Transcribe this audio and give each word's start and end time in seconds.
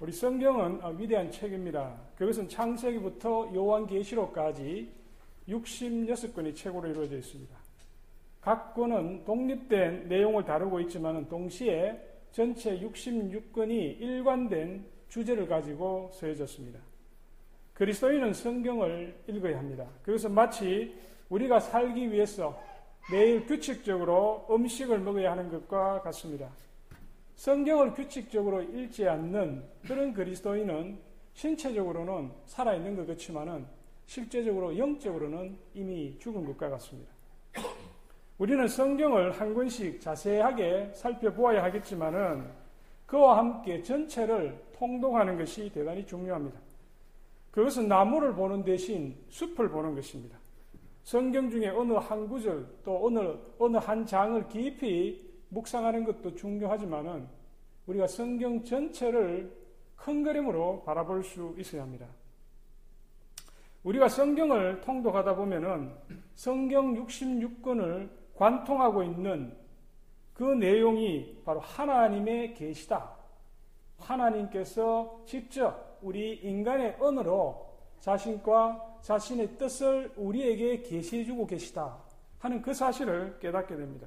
우리 0.00 0.12
성경은 0.12 0.84
어, 0.84 0.90
위대한 0.90 1.28
책입니다. 1.28 1.92
그것은 2.16 2.48
창세기부터 2.48 3.50
요한계시록까지 3.52 4.92
66권의 5.48 6.54
책으로 6.54 6.88
이루어져 6.88 7.16
있습니다. 7.16 7.56
각 8.40 8.74
권은 8.74 9.24
독립된 9.24 10.08
내용을 10.08 10.44
다루고 10.44 10.78
있지만 10.82 11.28
동시에 11.28 12.00
전체 12.30 12.78
66권이 12.78 14.00
일관된 14.00 14.86
주제를 15.08 15.48
가지고 15.48 16.12
쓰여졌습니다. 16.14 16.78
그리스도인은 17.74 18.34
성경을 18.34 19.16
읽어야 19.26 19.58
합니다. 19.58 19.84
그것은 20.04 20.32
마치 20.32 20.94
우리가 21.28 21.58
살기 21.58 22.12
위해서 22.12 22.56
매일 23.10 23.44
규칙적으로 23.46 24.46
음식을 24.48 25.00
먹어야 25.00 25.32
하는 25.32 25.50
것과 25.50 26.02
같습니다. 26.02 26.50
성경을 27.38 27.94
규칙적으로 27.94 28.62
읽지 28.62 29.08
않는 29.08 29.62
그런 29.86 30.12
그리스도인은 30.12 30.98
신체적으로는 31.34 32.32
살아있는 32.46 32.96
것 32.96 33.06
같지만은 33.06 33.64
실제적으로 34.06 34.76
영적으로는 34.76 35.56
이미 35.72 36.18
죽은 36.18 36.44
것과 36.44 36.68
같습니다. 36.70 37.12
우리는 38.38 38.66
성경을 38.66 39.30
한 39.30 39.54
권씩 39.54 40.00
자세하게 40.00 40.90
살펴보아야 40.92 41.62
하겠지만은 41.62 42.50
그와 43.06 43.38
함께 43.38 43.84
전체를 43.84 44.60
통독하는 44.76 45.38
것이 45.38 45.70
대단히 45.72 46.04
중요합니다. 46.04 46.58
그것은 47.52 47.86
나무를 47.86 48.34
보는 48.34 48.64
대신 48.64 49.16
숲을 49.28 49.68
보는 49.68 49.94
것입니다. 49.94 50.36
성경 51.04 51.48
중에 51.48 51.68
어느 51.68 51.92
한 51.92 52.28
구절 52.28 52.66
또 52.84 53.06
어느 53.06 53.36
어느 53.60 53.76
한 53.76 54.04
장을 54.04 54.48
깊이 54.48 55.27
묵상하는 55.50 56.04
것도 56.04 56.34
중요하지만은 56.34 57.26
우리가 57.86 58.06
성경 58.06 58.62
전체를 58.62 59.56
큰 59.96 60.22
그림으로 60.22 60.82
바라볼 60.84 61.24
수 61.24 61.54
있어야 61.58 61.82
합니다. 61.82 62.06
우리가 63.82 64.08
성경을 64.08 64.80
통독하다 64.82 65.36
보면은 65.36 65.92
성경 66.34 66.94
66권을 66.94 68.10
관통하고 68.34 69.02
있는 69.02 69.56
그 70.34 70.44
내용이 70.44 71.40
바로 71.44 71.60
하나님의 71.60 72.54
계시다. 72.54 73.16
하나님께서 73.98 75.22
직접 75.26 75.98
우리 76.02 76.34
인간의 76.36 76.96
언어로 77.00 77.66
자신과 78.00 78.98
자신의 79.02 79.58
뜻을 79.58 80.12
우리에게 80.16 80.82
계시해 80.82 81.24
주고 81.24 81.46
계시다 81.46 81.98
하는 82.38 82.62
그 82.62 82.72
사실을 82.72 83.38
깨닫게 83.40 83.74
됩니다. 83.74 84.06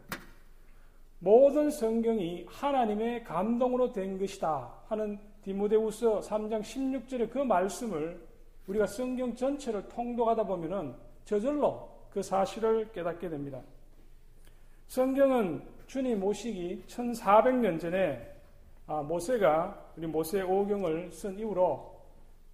모든 1.24 1.70
성경이 1.70 2.46
하나님의 2.48 3.24
감동으로 3.24 3.94
된 3.94 4.18
것이다 4.18 4.74
하는 4.88 5.20
디모데우서 5.44 6.20
3장 6.22 6.62
16절의 6.62 7.30
그 7.30 7.38
말씀을 7.38 8.20
우리가 8.66 8.88
성경 8.88 9.36
전체를 9.36 9.88
통독하다 9.88 10.44
보면은 10.46 10.96
저절로 11.26 11.90
그 12.10 12.24
사실을 12.24 12.92
깨닫게 12.92 13.30
됩니다. 13.30 13.62
성경은 14.88 15.62
주님 15.86 16.20
모시기 16.20 16.84
1400년 16.88 17.80
전에 17.80 18.28
아, 18.88 19.04
모세가 19.04 19.94
우리 19.98 20.08
모세 20.08 20.42
오경을 20.42 21.12
쓴 21.12 21.38
이후로 21.38 22.02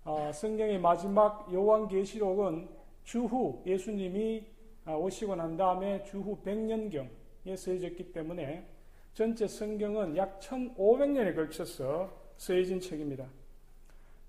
아, 0.04 0.32
성경의 0.34 0.80
마지막 0.80 1.52
요한계시록은 1.54 2.68
주후 3.06 3.64
예수님이 3.66 4.46
아, 4.84 4.92
오시고 4.94 5.38
난 5.38 5.56
다음에 5.56 6.04
주후 6.04 6.38
100년경 6.44 7.06
에 7.06 7.17
쓰여졌기 7.56 8.12
때문에 8.12 8.66
전체 9.14 9.48
성경은 9.48 10.18
약 10.18 10.40
1500년에 10.40 11.36
걸쳐서 11.36 12.12
쓰여진 12.38 12.80
책입니다. 12.80 13.26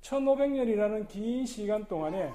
1500년이라는 0.03 1.09
긴 1.09 1.45
시간 1.45 1.85
동안에 1.87 2.31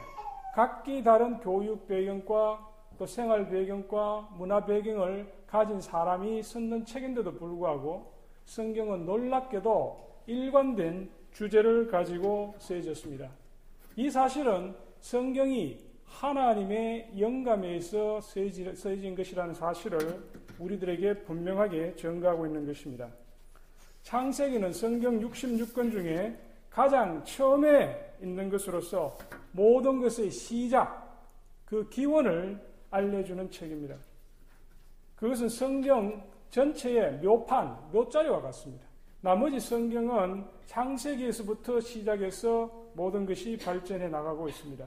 각기 0.53 1.03
다른 1.03 1.40
교육 1.40 1.88
배경과 1.88 2.70
또 2.98 3.06
생활 3.06 3.50
배경과 3.50 4.30
문화 4.38 4.63
배경을 4.63 5.28
가진 5.47 5.81
사람이 5.81 6.44
썼는 6.44 6.85
책인데도 6.85 7.34
불구하고 7.34 8.12
성경은 8.46 9.06
놀랍게도 9.06 10.24
일관된 10.28 11.09
주제를 11.31 11.88
가지고 11.88 12.53
쓰여졌습니다. 12.59 13.29
이 13.96 14.09
사실은 14.09 14.75
성경이 15.00 15.78
하나님의 16.06 17.13
영감에 17.19 17.68
의해서 17.68 18.22
쓰여진 18.22 19.16
것이라는 19.16 19.53
사실을 19.53 20.24
우리들에게 20.59 21.24
분명하게 21.24 21.96
증가하고 21.96 22.46
있는 22.46 22.66
것입니다. 22.66 23.09
창세기는 24.03 24.74
성경 24.74 25.19
66권 25.19 25.91
중에 25.91 26.38
가장 26.69 27.24
처음에 27.24 28.16
있는 28.22 28.50
것으로서 28.50 29.18
모든 29.52 30.02
것의 30.02 30.31
시작, 30.31 31.28
그 31.66 31.88
기원을 31.90 32.59
알려주는 32.90 33.50
책입니다. 33.50 33.96
그것은 35.16 35.50
성경 35.50 36.24
전체의 36.50 37.20
묘판, 37.20 37.90
묘자리와 37.91 38.41
같습니다. 38.41 38.85
나머지 39.22 39.59
성경은 39.59 40.46
창세기에서부터 40.66 41.80
시작해서 41.80 42.70
모든 42.94 43.25
것이 43.25 43.58
발전해 43.58 44.08
나가고 44.09 44.50
있습니다. 44.50 44.85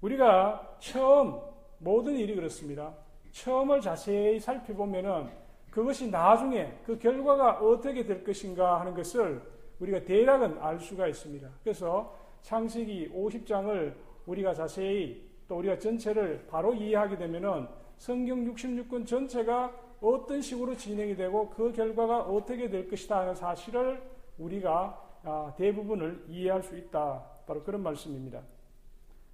우리가 0.00 0.76
처음 0.80 1.38
모든 1.78 2.16
일이 2.16 2.34
그렇습니다. 2.34 2.94
처음을 3.38 3.80
자세히 3.80 4.40
살펴보면은 4.40 5.28
그것이 5.70 6.10
나중에 6.10 6.72
그 6.84 6.98
결과가 6.98 7.58
어떻게 7.58 8.04
될 8.04 8.24
것인가 8.24 8.80
하는 8.80 8.94
것을 8.94 9.40
우리가 9.78 10.02
대략은 10.04 10.58
알 10.60 10.80
수가 10.80 11.06
있습니다. 11.06 11.48
그래서 11.62 12.16
창세기 12.42 13.12
50장을 13.14 13.94
우리가 14.26 14.54
자세히 14.54 15.24
또 15.46 15.58
우리가 15.58 15.78
전체를 15.78 16.46
바로 16.50 16.74
이해하게 16.74 17.16
되면은 17.16 17.68
성경 17.96 18.44
66권 18.44 19.06
전체가 19.06 19.72
어떤 20.00 20.40
식으로 20.40 20.76
진행이 20.76 21.16
되고 21.16 21.48
그 21.50 21.72
결과가 21.72 22.22
어떻게 22.22 22.68
될 22.68 22.88
것이다 22.88 23.20
하는 23.20 23.34
사실을 23.34 24.02
우리가 24.38 25.04
아, 25.24 25.52
대부분을 25.56 26.24
이해할 26.28 26.62
수 26.62 26.76
있다. 26.76 27.24
바로 27.46 27.62
그런 27.62 27.82
말씀입니다. 27.82 28.40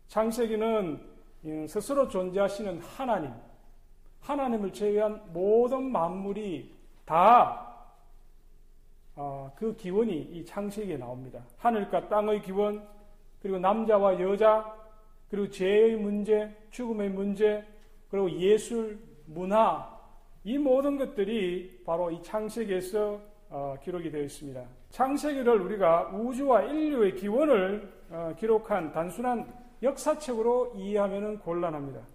창세기는 0.08 1.14
예, 1.44 1.66
스스로 1.66 2.08
존재하시는 2.08 2.80
하나님, 2.80 3.32
하나님을 4.24 4.72
제외한 4.72 5.20
모든 5.32 5.92
만물이 5.92 6.74
다그 7.04 7.62
아, 9.16 9.50
기원이 9.76 10.30
이 10.32 10.44
창세기에 10.44 10.96
나옵니다. 10.96 11.44
하늘과 11.58 12.08
땅의 12.08 12.42
기원, 12.42 12.86
그리고 13.40 13.58
남자와 13.58 14.18
여자, 14.20 14.74
그리고 15.28 15.50
죄의 15.50 15.96
문제, 15.96 16.50
죽음의 16.70 17.10
문제, 17.10 17.64
그리고 18.10 18.30
예술, 18.30 18.98
문화, 19.26 19.92
이 20.42 20.56
모든 20.58 20.96
것들이 20.96 21.82
바로 21.84 22.10
이 22.10 22.22
창세기에서 22.22 23.20
어, 23.50 23.76
기록이 23.82 24.10
되어 24.10 24.22
있습니다. 24.22 24.64
창세기를 24.90 25.60
우리가 25.60 26.08
우주와 26.14 26.62
인류의 26.62 27.14
기원을 27.16 27.92
어, 28.10 28.34
기록한 28.38 28.90
단순한 28.92 29.52
역사책으로 29.82 30.72
이해하면 30.76 31.40
곤란합니다. 31.40 32.13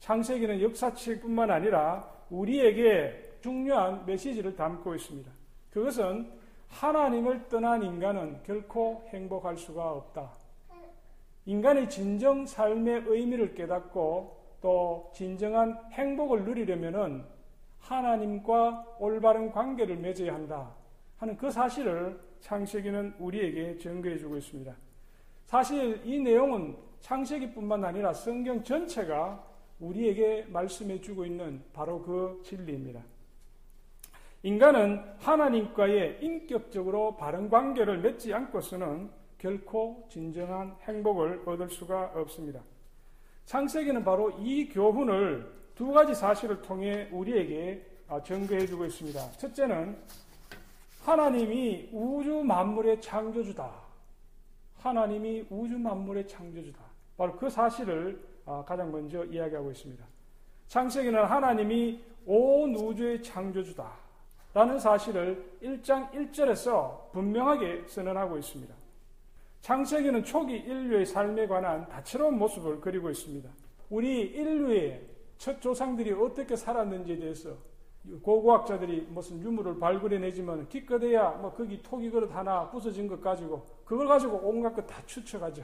창세기는 0.00 0.62
역사책뿐만 0.62 1.50
아니라 1.50 2.08
우리에게 2.30 3.36
중요한 3.40 4.04
메시지를 4.06 4.56
담고 4.56 4.94
있습니다. 4.94 5.30
그것은 5.70 6.30
하나님을 6.68 7.48
떠난 7.48 7.82
인간은 7.82 8.42
결코 8.42 9.06
행복할 9.08 9.56
수가 9.56 9.92
없다. 9.92 10.30
인간의 11.46 11.88
진정 11.88 12.44
삶의 12.44 13.04
의미를 13.06 13.54
깨닫고 13.54 14.36
또 14.60 15.10
진정한 15.14 15.78
행복을 15.92 16.44
누리려면은 16.44 17.24
하나님과 17.78 18.96
올바른 18.98 19.50
관계를 19.50 19.96
맺어야 19.96 20.34
한다 20.34 20.74
하는 21.16 21.36
그 21.36 21.50
사실을 21.50 22.20
창세기는 22.40 23.14
우리에게 23.18 23.78
증거해 23.78 24.18
주고 24.18 24.36
있습니다. 24.36 24.74
사실 25.46 26.00
이 26.04 26.18
내용은 26.18 26.76
창세기뿐만 27.00 27.84
아니라 27.84 28.12
성경 28.12 28.62
전체가 28.62 29.42
우리에게 29.80 30.46
말씀해 30.48 31.00
주고 31.00 31.24
있는 31.24 31.62
바로 31.72 32.02
그 32.02 32.42
진리입니다. 32.44 33.02
인간은 34.42 35.02
하나님과의 35.18 36.18
인격적으로 36.20 37.16
바른 37.16 37.50
관계를 37.50 37.98
맺지 37.98 38.32
않고서는 38.32 39.10
결코 39.38 40.06
진정한 40.10 40.76
행복을 40.82 41.42
얻을 41.46 41.68
수가 41.70 42.12
없습니다. 42.14 42.60
창세기는 43.46 44.04
바로 44.04 44.30
이 44.38 44.68
교훈을 44.68 45.50
두 45.74 45.92
가지 45.92 46.14
사실을 46.14 46.60
통해 46.62 47.08
우리에게 47.12 47.84
아, 48.08 48.22
증거해 48.22 48.66
주고 48.66 48.84
있습니다. 48.84 49.32
첫째는 49.32 49.96
하나님이 51.04 51.90
우주 51.92 52.42
만물의 52.44 53.00
창조주다. 53.00 53.70
하나님이 54.78 55.46
우주 55.50 55.78
만물의 55.78 56.26
창조주다. 56.28 56.78
바로 57.16 57.36
그 57.36 57.48
사실을 57.48 58.20
아, 58.22 58.27
가장 58.66 58.90
먼저 58.90 59.24
이야기하고 59.24 59.70
있습니다. 59.70 60.04
창세기는 60.68 61.24
하나님이 61.24 62.02
온 62.26 62.74
우주의 62.74 63.22
창조주다. 63.22 63.90
라는 64.54 64.78
사실을 64.78 65.58
1장 65.62 66.10
1절에서 66.10 67.12
분명하게 67.12 67.84
선언하고 67.86 68.38
있습니다. 68.38 68.74
창세기는 69.60 70.24
초기 70.24 70.56
인류의 70.56 71.04
삶에 71.06 71.46
관한 71.46 71.86
다채로운 71.88 72.38
모습을 72.38 72.80
그리고 72.80 73.10
있습니다. 73.10 73.48
우리 73.90 74.20
인류의 74.22 75.06
첫 75.36 75.60
조상들이 75.60 76.12
어떻게 76.12 76.56
살았는지에 76.56 77.18
대해서 77.18 77.50
고고학자들이 78.22 79.08
무슨 79.10 79.40
유물을 79.40 79.78
발굴해내지만 79.78 80.68
기껏해야 80.68 81.30
뭐 81.32 81.52
거기 81.52 81.82
토기 81.82 82.10
그릇 82.10 82.34
하나 82.34 82.70
부서진 82.70 83.06
것 83.06 83.20
가지고 83.20 83.66
그걸 83.84 84.06
가지고 84.08 84.40
온갖 84.42 84.74
것 84.74 84.86
다 84.86 85.02
추측하죠. 85.06 85.62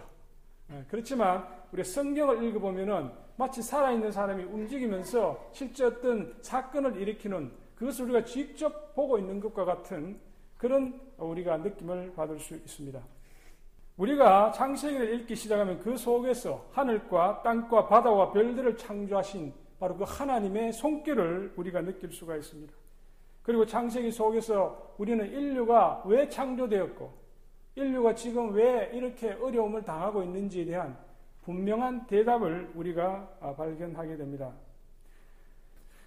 예, 0.71 0.85
그렇지만 0.89 1.47
우리 1.73 1.85
성경을 1.85 2.43
읽어보면은 2.45 3.11
마치 3.37 3.63
살아있는 3.63 4.13
사람이 4.13 4.45
움직이면서 4.45 5.51
실제 5.53 5.85
어떤 5.85 6.37
사건을 6.41 7.01
일으키는 7.01 7.51
그것을 7.75 8.05
우리가 8.05 8.25
직접 8.25 8.95
보고 8.95 9.19
있는 9.19 9.41
것과 9.41 9.65
같은 9.65 10.19
그런 10.57 11.01
우리가 11.19 11.59
느낌을 11.59 12.15
받을 12.15 12.39
수 12.39 12.55
있습니다. 12.55 13.01
우리가 13.97 14.53
창세기를 14.53 15.15
읽기 15.15 15.37
시작하면 15.37 15.79
그 15.81 15.97
속에서 15.97 16.67
하늘과 16.73 17.43
땅과 17.43 17.89
바다와 17.89 18.33
별들을 18.33 18.77
창조하신 18.77 19.53
바로 19.79 19.97
그 19.97 20.05
하나님의 20.05 20.73
손길을 20.73 21.53
우리가 21.57 21.83
느낄 21.83 22.11
수가 22.13 22.37
있습니다. 22.37 22.73
그리고 23.43 23.67
창세기 23.67 24.11
속에서 24.11 24.95
우리는 24.97 25.31
인류가 25.31 26.03
왜 26.07 26.29
창조되었고 26.29 27.24
인류가 27.77 28.15
지금 28.15 28.53
왜 28.53 28.91
이렇게 28.93 29.33
어려움을 29.33 29.83
당하고 29.83 30.23
있는지에 30.23 30.65
대한 30.65 30.97
분명한 31.43 32.07
대답을 32.07 32.73
우리가 32.75 33.37
아, 33.41 33.55
발견하게 33.55 34.17
됩니다. 34.17 34.53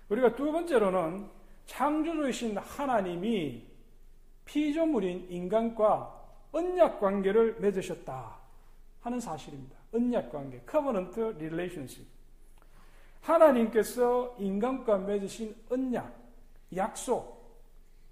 우리가 0.10 0.36
두 0.36 0.52
번째로는 0.52 1.30
창조주이신 1.66 2.58
하나님이 2.58 3.66
피조물인 4.46 5.28
인간과 5.30 6.14
언약 6.54 7.00
관계를 7.00 7.58
맺으셨다 7.60 8.38
하는 9.02 9.20
사실입니다. 9.20 9.78
언약 9.94 10.32
관계, 10.32 10.62
covenant 10.70 11.20
relationship. 11.20 12.08
하나님께서 13.22 14.36
인간과 14.40 14.98
맺으신 15.00 15.54
언약, 15.70 16.18
약속, 16.76 17.38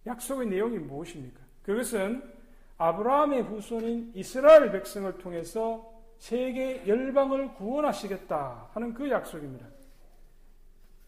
약속의 0.05 0.47
내용이 0.47 0.77
무엇입니까? 0.77 1.39
그것은 1.63 2.34
아브라함의 2.77 3.43
후손인 3.43 4.11
이스라엘 4.15 4.71
백성을 4.71 5.11
통해서 5.17 5.91
세계 6.17 6.85
열방을 6.85 7.53
구원하시겠다 7.55 8.69
하는 8.73 8.93
그 8.93 9.09
약속입니다. 9.09 9.65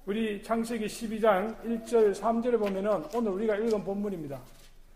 우리 0.06 0.42
창세기 0.42 0.86
12장 0.86 1.62
1절 1.64 2.16
3절에 2.16 2.58
보면은 2.58 3.04
오늘 3.14 3.32
우리가 3.34 3.58
읽은 3.58 3.84
본문입니다. 3.84 4.40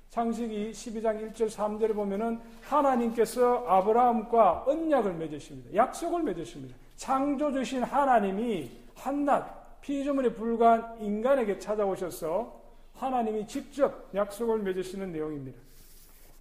창세기 0.10 0.72
12장 0.72 1.34
1절 1.34 1.50
3절에 1.50 1.94
보면은 1.94 2.40
하나님께서 2.64 3.66
아브라함과 3.68 4.64
언약을 4.68 5.14
맺으십니다. 5.16 5.76
약속을 5.76 6.24
맺으십니다. 6.24 6.76
창조주신 6.96 7.84
하나님이 7.84 8.72
한낱 8.96 9.82
피조물에 9.82 10.34
불과한 10.34 11.02
인간에게 11.02 11.60
찾아오셔서 11.60 12.62
하나님이 12.94 13.48
직접 13.48 14.10
약속을 14.14 14.60
맺으시는 14.60 15.12
내용입니다. 15.12 15.60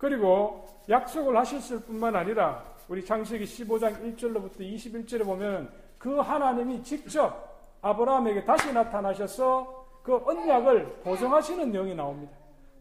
그리고 0.01 0.65
약속을 0.89 1.37
하셨을 1.37 1.81
뿐만 1.81 2.17
아니라 2.17 2.65
우리 2.89 3.05
창세기 3.05 3.45
15장 3.45 4.17
1절로부터 4.17 4.61
21절에 4.61 5.27
보면 5.27 5.71
그 5.99 6.17
하나님이 6.17 6.83
직접 6.83 7.77
아브라함에게 7.83 8.47
다시 8.47 8.73
나타나셔서 8.73 10.01
그 10.03 10.17
언약을 10.17 11.03
보정하시는 11.05 11.71
내용이 11.71 11.95
나옵니다. 11.95 12.33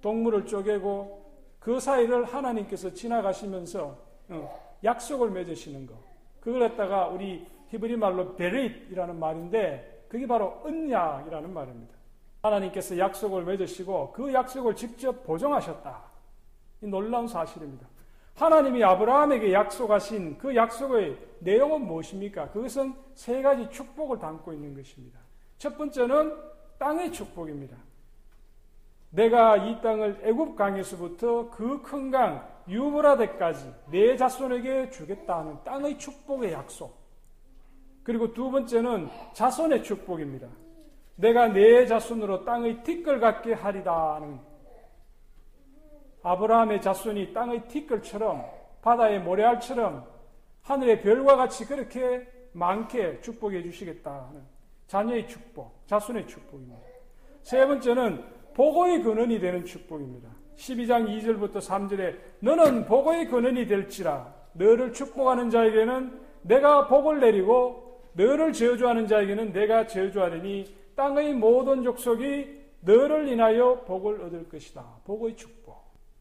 동물을 0.01 0.45
쪼개고 0.45 1.25
그 1.59 1.81
사이를 1.81 2.23
하나님께서 2.23 2.93
지나가시면서 2.93 3.97
어, 4.29 4.77
약속을 4.85 5.29
맺으시는 5.31 5.87
거. 5.87 5.95
그걸 6.39 6.69
갖다가 6.69 7.07
우리 7.07 7.45
히브리 7.67 7.97
말로 7.97 8.33
베릿이라는 8.37 9.19
말인데 9.19 10.05
그게 10.07 10.25
바로 10.25 10.61
언약이라는 10.63 11.53
말입니다. 11.53 11.93
하나님께서 12.43 12.97
약속을 12.97 13.43
맺으시고 13.43 14.13
그 14.13 14.33
약속을 14.33 14.73
직접 14.77 15.21
보정하셨다. 15.25 16.08
이 16.81 16.87
놀라운 16.87 17.27
사실입니다. 17.27 17.87
하나님이 18.35 18.83
아브라함에게 18.83 19.51
약속하신 19.51 20.37
그 20.37 20.55
약속의 20.55 21.17
내용은 21.39 21.85
무엇입니까? 21.85 22.51
그것은 22.51 22.93
세 23.13 23.41
가지 23.41 23.69
축복을 23.69 24.19
담고 24.19 24.53
있는 24.53 24.73
것입니다. 24.75 25.19
첫 25.57 25.77
번째는 25.77 26.33
땅의 26.77 27.11
축복입니다. 27.11 27.75
내가 29.11 29.57
이 29.57 29.81
땅을 29.81 30.21
애굽 30.23 30.55
강에서부터 30.55 31.49
그 31.49 31.81
큰 31.81 32.11
강 32.11 32.47
유브라데까지 32.69 33.73
내 33.89 34.15
자손에게 34.15 34.91
주겠다는 34.91 35.63
땅의 35.65 35.97
축복의 35.97 36.53
약속. 36.53 36.95
그리고 38.03 38.31
두 38.33 38.51
번째는 38.51 39.09
자손의 39.33 39.83
축복입니다. 39.83 40.47
내가 41.15 41.47
내 41.47 41.85
자손으로 41.87 42.45
땅의 42.45 42.83
티끌 42.83 43.19
같게 43.19 43.53
하리다는 43.53 44.39
아브라함의 46.23 46.81
자손이 46.81 47.33
땅의 47.33 47.67
티끌처럼 47.67 48.45
바다의 48.81 49.21
모래알처럼 49.21 50.05
하늘의 50.63 51.01
별과 51.01 51.35
같이 51.35 51.65
그렇게 51.65 52.27
많게 52.51 53.21
축복해 53.21 53.63
주시겠다 53.63 54.27
하는 54.29 54.41
자녀의 54.87 55.27
축복, 55.27 55.85
자손의 55.87 56.27
축복입니다. 56.27 56.77
세 57.43 57.65
번째는 57.65 58.23
보고의 58.53 59.01
근원이 59.03 59.39
되는 59.39 59.63
축복입니다. 59.63 60.29
12장 60.55 61.07
2절부터 61.07 61.57
3절에 61.57 62.17
너는 62.39 62.85
보고의 62.85 63.27
근원이 63.27 63.67
될지라 63.67 64.33
너를 64.53 64.91
축복하는 64.91 65.49
자에게는 65.49 66.19
내가 66.41 66.87
복을 66.87 67.19
내리고 67.19 68.01
너를 68.13 68.51
저주하는 68.51 69.07
자에게는 69.07 69.53
내가 69.53 69.87
저주하리니 69.87 70.75
땅의 70.95 71.33
모든 71.33 71.83
족속이 71.83 72.59
너를 72.81 73.27
인하여 73.27 73.81
복을 73.85 74.21
얻을 74.21 74.49
것이다. 74.49 74.83
복의 75.05 75.35
축복. 75.35 75.58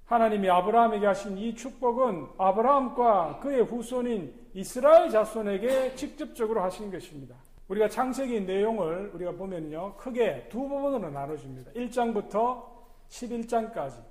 하나님이 0.08 0.49
아브라함에게 0.49 1.05
하신 1.05 1.37
이 1.37 1.55
축복은 1.55 2.28
아브라함과 2.38 3.40
그의 3.40 3.62
후손인 3.62 4.34
이스라엘 4.55 5.10
자손에게 5.10 5.94
직접적으로 5.96 6.62
하신 6.62 6.90
것입니다. 6.90 7.37
우리가 7.69 7.90
창세기 7.90 8.40
내용을 8.40 9.10
우리가 9.12 9.32
보면요. 9.32 9.96
크게 9.99 10.49
두 10.49 10.66
부분으로 10.66 11.10
나눠집니다. 11.10 11.72
1장부터 11.72 12.64
11장까지. 13.10 14.02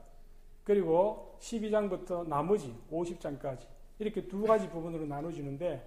그리고 0.63 1.35
12장부터 1.39 2.27
나머지 2.27 2.75
50장까지. 2.91 3.61
이렇게 3.97 4.27
두 4.27 4.43
가지 4.43 4.69
부분으로 4.69 5.07
나눠지는데 5.07 5.83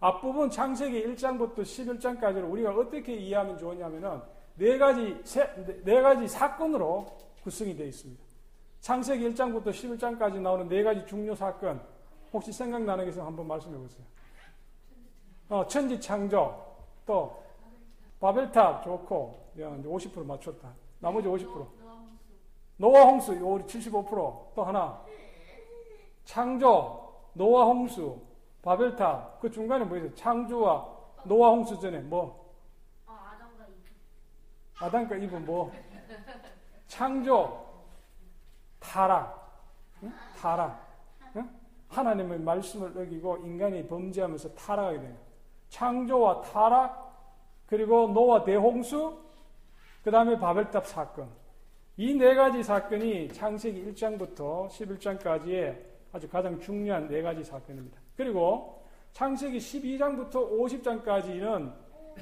앞부분 0.00 0.50
창세기 0.50 1.06
1장부터 1.06 1.58
11장까지를 1.58 2.50
우리가 2.50 2.72
어떻게 2.72 3.14
이해하면 3.14 3.56
좋으냐면은 3.58 4.22
네 4.56 4.76
가지, 4.76 5.16
세, 5.22 5.48
네 5.84 6.02
가지 6.02 6.26
사건으로 6.26 7.06
구성이 7.44 7.76
되어 7.76 7.86
있습니다. 7.86 8.31
창세기 8.82 9.30
1장부터 9.30 9.66
11장까지 9.68 10.40
나오는 10.40 10.68
네 10.68 10.82
가지 10.82 11.06
중요 11.06 11.36
사건 11.36 11.80
혹시 12.32 12.52
생각나는 12.52 13.04
게 13.04 13.10
있으면 13.10 13.28
한번 13.28 13.46
말씀해 13.46 13.78
보세요. 13.78 14.04
어, 15.48 15.66
천지 15.68 16.00
창조 16.00 16.76
또 17.06 17.44
바벨탑 18.18 18.82
좋고 18.82 19.52
50% 19.56 20.26
맞췄다. 20.26 20.74
나머지 20.98 21.28
50% 21.28 21.66
노아 22.76 23.04
홍수 23.04 23.32
우리 23.34 23.62
75%또 23.62 24.64
하나. 24.64 25.00
창조 26.24 27.14
노아 27.34 27.64
홍수 27.64 28.20
바벨탑. 28.62 29.40
그 29.40 29.48
중간에 29.48 29.84
뭐 29.84 29.96
있어요? 29.96 30.12
창조와 30.16 30.88
노아 31.24 31.50
홍수 31.50 31.78
전에 31.78 32.00
뭐? 32.00 32.52
아담과 34.80 35.14
이브 35.16 35.36
뭐? 35.36 35.70
창조 36.88 37.71
타락, 38.82 39.62
응? 40.02 40.12
타락. 40.38 40.88
응? 41.36 41.48
하나님의 41.88 42.40
말씀을 42.40 42.96
어기고 42.98 43.38
인간이 43.38 43.86
범죄하면서 43.86 44.54
타락하게 44.54 44.98
되는 45.00 45.16
창조와 45.68 46.42
타락, 46.42 47.02
그리고 47.66 48.08
노아 48.08 48.44
대홍수, 48.44 49.18
그 50.04 50.10
다음에 50.10 50.38
바벨탑 50.38 50.86
사건. 50.86 51.28
이 51.96 52.14
네 52.14 52.34
가지 52.34 52.62
사건이 52.62 53.28
창세기 53.32 53.92
1장부터 53.92 54.66
11장까지의 54.68 55.76
아주 56.12 56.28
가장 56.28 56.58
중요한 56.58 57.06
네 57.08 57.22
가지 57.22 57.44
사건입니다. 57.44 57.98
그리고 58.16 58.82
창세기 59.12 59.58
12장부터 59.58 60.50
50장까지는 60.58 61.72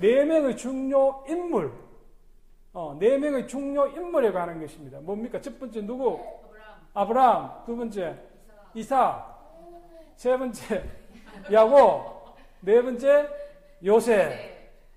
네 0.01 0.25
명의 0.25 0.57
중요 0.57 1.25
인물, 1.29 1.73
어, 2.73 2.97
네 2.99 3.17
명의 3.19 3.47
중요 3.49 3.87
인물에 3.89 4.33
관한 4.33 4.61
것입니다. 4.61 5.01
뭡니까? 5.01 5.41
첫 5.41 5.59
번째 5.59 5.83
누구? 5.83 6.21
아브라함, 6.95 7.65
두 7.67 7.77
번째 7.77 8.19
이사, 8.75 9.25
세 10.17 10.37
번째 10.37 10.85
야곱, 11.53 12.37
네 12.61 12.83
번째 12.83 13.29
요셉. 13.85 14.33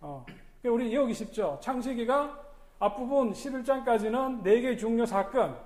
어. 0.01 0.25
우리 0.65 0.93
여기 0.93 1.13
쉽죠. 1.13 1.59
창세기가 1.61 2.41
앞부분 2.79 3.31
11장까지는 3.31 4.43
4개의 4.43 4.77
중요 4.77 5.05
사건, 5.05 5.57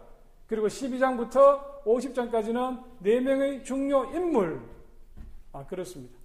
그리고 0.48 0.68
12장부터 0.68 1.84
50장까지는 1.84 2.84
4명의 3.04 3.64
중요 3.64 4.06
인물. 4.14 4.62
아, 5.54 5.66
그렇습니다. 5.66 6.18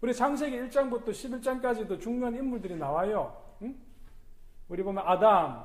우리 0.00 0.14
창세기 0.14 0.56
1장부터 0.56 1.10
11장까지도 1.10 2.00
중요한 2.00 2.34
인물들이 2.34 2.74
나와요. 2.76 3.36
응? 3.62 3.76
우리 4.68 4.82
보면 4.82 5.04
아담, 5.06 5.64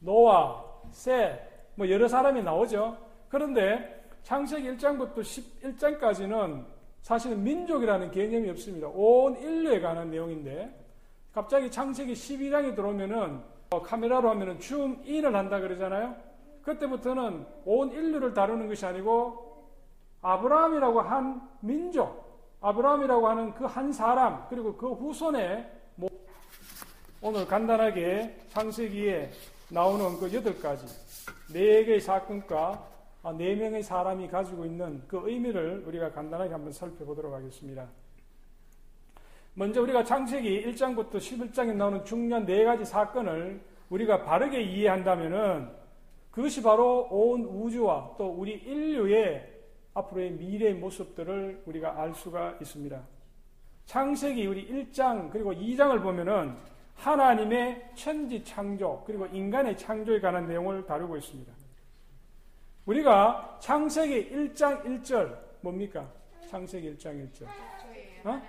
노아, 0.00 0.64
셋, 0.90 1.40
뭐 1.76 1.88
여러 1.88 2.08
사람이 2.08 2.42
나오죠. 2.42 3.07
그런데 3.28 4.04
창세기 4.22 4.68
1장부터 4.72 5.18
11장까지는 5.18 6.64
사실은 7.02 7.42
민족이라는 7.42 8.10
개념이 8.10 8.50
없습니다. 8.50 8.88
온 8.88 9.36
인류에 9.36 9.80
관한 9.80 10.10
내용인데 10.10 10.74
갑자기 11.32 11.70
창세기 11.70 12.12
12장이 12.12 12.74
들어오면은 12.74 13.40
어, 13.70 13.82
카메라로 13.82 14.30
하면은 14.30 14.58
줌 14.58 15.00
인을 15.04 15.34
한다 15.34 15.60
그러잖아요. 15.60 16.14
그때부터는 16.62 17.46
온 17.64 17.90
인류를 17.92 18.34
다루는 18.34 18.68
것이 18.68 18.84
아니고 18.84 19.46
아브라함이라고 20.22 21.00
한 21.00 21.40
민족, 21.60 22.58
아브라함이라고 22.60 23.28
하는 23.28 23.54
그 23.54 23.64
한 23.66 23.92
사람 23.92 24.46
그리고 24.48 24.76
그 24.76 24.92
후손의 24.92 25.70
뭐 25.94 26.08
오늘 27.22 27.46
간단하게 27.46 28.36
창세기에 28.50 29.30
나오는 29.70 30.18
그 30.18 30.32
여덟 30.34 30.58
가지 30.60 30.86
네 31.52 31.84
개의 31.84 32.00
사건과 32.00 32.86
네 33.36 33.54
명의 33.54 33.82
사람이 33.82 34.28
가지고 34.28 34.64
있는 34.64 35.02
그 35.06 35.20
의미를 35.24 35.82
우리가 35.86 36.12
간단하게 36.12 36.52
한번 36.52 36.72
살펴보도록 36.72 37.34
하겠습니다. 37.34 37.88
먼저 39.54 39.82
우리가 39.82 40.04
창세기 40.04 40.64
1장부터 40.66 41.14
11장에 41.16 41.74
나오는 41.74 42.04
중요한 42.04 42.46
네 42.46 42.64
가지 42.64 42.84
사건을 42.84 43.60
우리가 43.90 44.22
바르게 44.22 44.62
이해한다면은 44.62 45.68
그것이 46.30 46.62
바로 46.62 47.08
온 47.10 47.44
우주와 47.44 48.14
또 48.16 48.28
우리 48.28 48.52
인류의 48.52 49.58
앞으로의 49.94 50.30
미래의 50.32 50.74
모습들을 50.74 51.62
우리가 51.66 52.00
알 52.00 52.14
수가 52.14 52.56
있습니다. 52.60 53.02
창세기 53.86 54.46
우리 54.46 54.68
1장 54.68 55.30
그리고 55.30 55.52
2장을 55.52 56.00
보면은 56.02 56.54
하나님의 56.94 57.90
천지 57.94 58.44
창조 58.44 59.02
그리고 59.06 59.26
인간의 59.26 59.76
창조에 59.76 60.20
관한 60.20 60.46
내용을 60.46 60.86
다루고 60.86 61.16
있습니다. 61.16 61.57
우리가 62.88 63.58
창세기 63.60 64.30
1장 64.30 64.82
1절 64.82 65.36
뭡니까? 65.60 66.06
창세기 66.48 66.96
1장 66.96 67.28
1절. 67.28 67.46
어? 68.24 68.42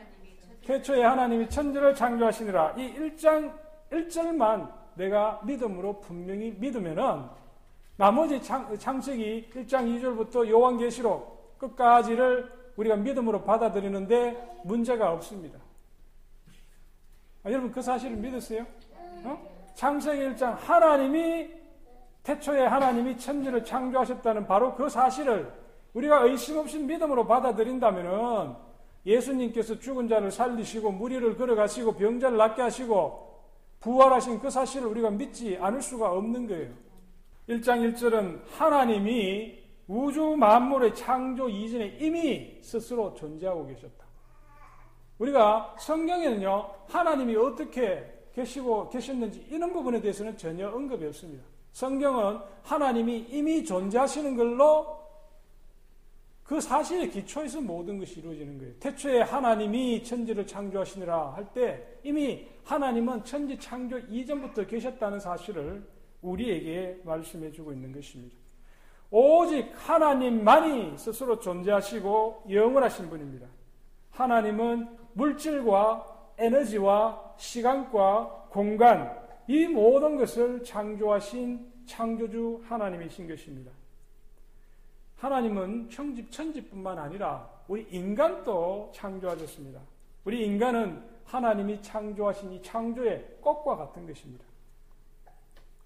최초에 0.61 1.03
하나님이 1.03 1.49
천지를 1.49 1.93
창조하시니라. 1.93 2.75
이 2.77 2.93
1장 2.93 3.53
1절만 3.91 4.71
내가 4.95 5.41
믿음으로 5.43 5.99
분명히 5.99 6.55
믿으면은 6.57 7.25
나머지 7.97 8.41
창, 8.41 8.73
세기 9.01 9.49
1장 9.53 9.85
2절부터 9.99 10.47
요한계시록 10.47 11.57
끝까지를 11.57 12.49
우리가 12.77 12.95
믿음으로 12.95 13.43
받아들이는데 13.43 14.61
문제가 14.63 15.11
없습니다. 15.11 15.59
아, 17.43 17.51
여러분 17.51 17.71
그 17.71 17.81
사실을 17.81 18.15
믿으세요? 18.15 18.65
어? 19.25 19.71
창세기 19.75 20.21
1장 20.29 20.55
하나님이 20.55 21.58
태초에 22.23 22.65
하나님이 22.65 23.17
천지를 23.17 23.63
창조하셨다는 23.63 24.45
바로 24.45 24.75
그 24.75 24.89
사실을 24.89 25.51
우리가 25.93 26.23
의심 26.23 26.57
없이 26.57 26.77
믿음으로 26.79 27.25
받아들인다면은 27.25 28.53
예수님께서 29.05 29.79
죽은 29.79 30.07
자를 30.07 30.31
살리시고 30.31 30.91
무리를 30.91 31.35
걸어가시고 31.37 31.93
병자를 31.93 32.37
낫게 32.37 32.61
하시고 32.61 33.29
부활하신 33.79 34.39
그 34.39 34.49
사실을 34.49 34.87
우리가 34.87 35.09
믿지 35.09 35.57
않을 35.57 35.81
수가 35.81 36.11
없는 36.11 36.47
거예요. 36.47 36.73
1장 37.47 37.93
1절은 37.93 38.41
하나님이 38.57 39.57
우주 39.87 40.35
만물의 40.37 40.93
창조 40.93 41.49
이전에 41.49 41.97
이미 41.99 42.59
스스로 42.61 43.13
존재하고 43.15 43.65
계셨다. 43.65 44.05
우리가 45.17 45.75
성경에는요, 45.79 46.69
하나님이 46.87 47.35
어떻게 47.35 48.05
계시고 48.33 48.89
계셨는지 48.89 49.47
이런 49.49 49.73
부분에 49.73 49.99
대해서는 49.99 50.37
전혀 50.37 50.69
언급이 50.69 51.05
없습니다. 51.07 51.43
성경은 51.71 52.39
하나님이 52.63 53.27
이미 53.29 53.63
존재하시는 53.63 54.35
걸로 54.35 54.99
그 56.43 56.59
사실에 56.59 57.07
기초에서 57.07 57.61
모든 57.61 57.99
것이 57.99 58.19
이루어지는 58.19 58.57
거예요. 58.57 58.73
태초에 58.79 59.21
하나님이 59.21 60.03
천지를 60.03 60.47
창조하시느라 60.47 61.33
할 61.33 61.45
때 61.53 61.85
이미 62.03 62.47
하나님은 62.63 63.23
천지 63.23 63.57
창조 63.59 63.99
이전부터 63.99 64.65
계셨다는 64.65 65.19
사실을 65.19 65.87
우리에게 66.21 67.01
말씀해 67.03 67.51
주고 67.51 67.71
있는 67.71 67.91
것입니다. 67.91 68.35
오직 69.11 69.71
하나님만이 69.75 70.97
스스로 70.97 71.39
존재하시고 71.39 72.45
영원하신 72.49 73.09
분입니다. 73.09 73.47
하나님은 74.11 74.87
물질과 75.13 76.33
에너지와 76.37 77.33
시간과 77.37 78.47
공간, 78.49 79.17
이 79.49 79.67
모든 79.67 80.15
것을 80.15 80.63
창조하신 80.63 81.73
창조주 81.87 82.61
하나님이신 82.67 83.27
것입니다. 83.27 83.71
하나님은 85.17 85.89
천지, 85.89 86.29
천지뿐만 86.29 86.99
아니라 86.99 87.49
우리 87.67 87.81
인간도 87.89 88.91
창조하셨습니다. 88.93 89.81
우리 90.23 90.45
인간은 90.45 91.01
하나님이 91.25 91.81
창조하신 91.81 92.53
이 92.53 92.61
창조의 92.61 93.37
꽃과 93.41 93.75
같은 93.75 94.05
것입니다. 94.05 94.45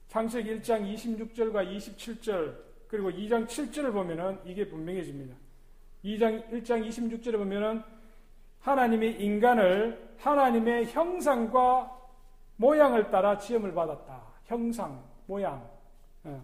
창세기 0.09 0.59
1장 0.59 0.93
26절과 0.93 1.65
27절 1.65 2.57
그리고 2.89 3.11
2장 3.11 3.47
7절을 3.47 3.93
보면은 3.93 4.39
이게 4.43 4.67
분명해집니다. 4.67 5.37
2장 6.03 6.51
1장 6.51 6.85
26절에 6.85 7.37
보면은 7.37 7.81
하나님이 8.59 9.11
인간을 9.11 10.15
하나님의 10.17 10.87
형상과 10.87 12.02
모양을 12.57 13.09
따라 13.09 13.37
지음을 13.37 13.73
받았다. 13.73 14.21
형상, 14.45 15.03
모양. 15.25 15.67
예. 16.25 16.39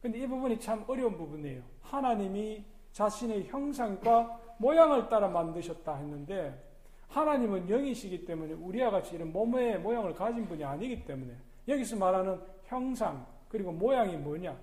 근데 0.00 0.18
이 0.18 0.26
부분이 0.26 0.60
참 0.60 0.84
어려운 0.86 1.16
부분이에요. 1.16 1.62
하나님이 1.82 2.64
자신의 2.92 3.46
형상과 3.46 4.40
모양을 4.58 5.08
따라 5.08 5.28
만드셨다 5.28 5.96
했는데 5.96 6.62
하나님은 7.08 7.68
영이시기 7.68 8.24
때문에 8.24 8.54
우리와 8.54 8.90
같이 8.90 9.14
이런 9.14 9.32
몸의 9.32 9.78
모양을 9.78 10.14
가진 10.14 10.46
분이 10.46 10.64
아니기 10.64 11.04
때문에 11.04 11.32
여기서 11.68 11.96
말하는 11.96 12.40
형상 12.64 13.26
그리고 13.48 13.72
모양이 13.72 14.16
뭐냐? 14.16 14.56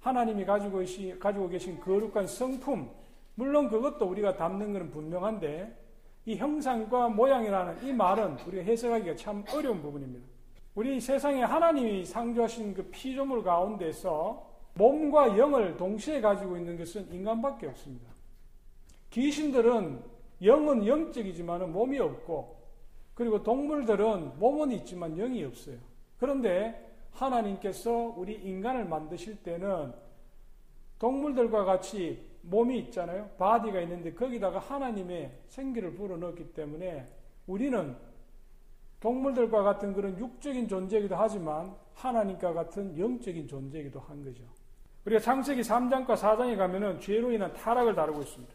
하나님이 0.00 0.44
가지고, 0.44 0.78
계시, 0.78 1.18
가지고 1.18 1.48
계신 1.48 1.80
거룩한 1.80 2.26
성품 2.26 2.90
물론 3.34 3.68
그것도 3.68 4.06
우리가 4.06 4.36
담는 4.36 4.72
것은 4.72 4.90
분명한데 4.90 5.84
이 6.26 6.36
형상과 6.36 7.08
모양이라는 7.08 7.84
이 7.84 7.92
말은 7.92 8.38
우리가 8.46 8.64
해석하기가 8.64 9.16
참 9.16 9.44
어려운 9.52 9.80
부분입니다. 9.82 10.35
우리 10.76 11.00
세상에 11.00 11.42
하나님이 11.42 12.04
창조하신 12.04 12.74
그 12.74 12.82
피조물 12.90 13.42
가운데서 13.42 14.46
몸과 14.74 15.38
영을 15.38 15.74
동시에 15.78 16.20
가지고 16.20 16.58
있는 16.58 16.76
것은 16.76 17.10
인간밖에 17.10 17.66
없습니다. 17.68 18.10
귀신들은 19.08 20.02
영은 20.42 20.86
영적이지만 20.86 21.72
몸이 21.72 21.98
없고, 21.98 22.56
그리고 23.14 23.42
동물들은 23.42 24.38
몸은 24.38 24.70
있지만 24.72 25.16
영이 25.16 25.42
없어요. 25.44 25.78
그런데 26.18 26.86
하나님께서 27.12 28.12
우리 28.14 28.34
인간을 28.34 28.84
만드실 28.84 29.42
때는 29.42 29.94
동물들과 30.98 31.64
같이 31.64 32.22
몸이 32.42 32.78
있잖아요. 32.80 33.30
body가 33.38 33.80
있는데 33.80 34.12
거기다가 34.12 34.58
하나님의 34.58 35.32
생기를 35.48 35.94
불어넣었기 35.94 36.52
때문에 36.52 37.08
우리는 37.46 37.96
동물들과 39.00 39.62
같은 39.62 39.92
그런 39.92 40.18
육적인 40.18 40.68
존재이기도 40.68 41.16
하지만 41.16 41.74
하나님과 41.94 42.52
같은 42.52 42.98
영적인 42.98 43.46
존재이기도 43.46 44.00
한 44.00 44.24
거죠. 44.24 44.42
우리가 45.04 45.20
창세기 45.20 45.60
3장과 45.60 46.16
4장에 46.16 46.56
가면은 46.56 47.00
죄로 47.00 47.30
인한 47.30 47.52
타락을 47.52 47.94
다루고 47.94 48.22
있습니다. 48.22 48.54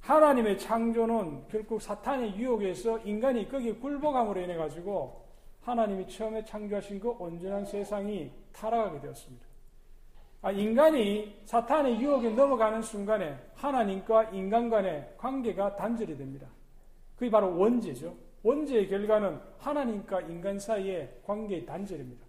하나님의 0.00 0.58
창조는 0.58 1.48
결국 1.48 1.82
사탄의 1.82 2.36
유혹에서 2.36 2.98
인간이 3.00 3.48
거기에 3.48 3.72
굴복함으로 3.74 4.40
인해 4.40 4.56
가지고 4.56 5.24
하나님이 5.62 6.08
처음에 6.08 6.44
창조하신 6.44 7.00
그 7.00 7.10
온전한 7.10 7.64
세상이 7.64 8.30
타락하게 8.52 9.00
되었습니다. 9.00 9.46
아, 10.42 10.52
인간이 10.52 11.40
사탄의 11.44 12.00
유혹에 12.00 12.30
넘어가는 12.30 12.82
순간에 12.82 13.36
하나님과 13.54 14.30
인간 14.30 14.70
간의 14.70 15.14
관계가 15.16 15.74
단절이 15.74 16.16
됩니다. 16.16 16.46
그게 17.16 17.28
바로 17.28 17.58
원죄죠. 17.58 18.14
원죄의 18.46 18.88
결과는 18.88 19.40
하나님과 19.58 20.20
인간 20.20 20.56
사이의 20.56 21.20
관계의 21.26 21.66
단절입니다. 21.66 22.24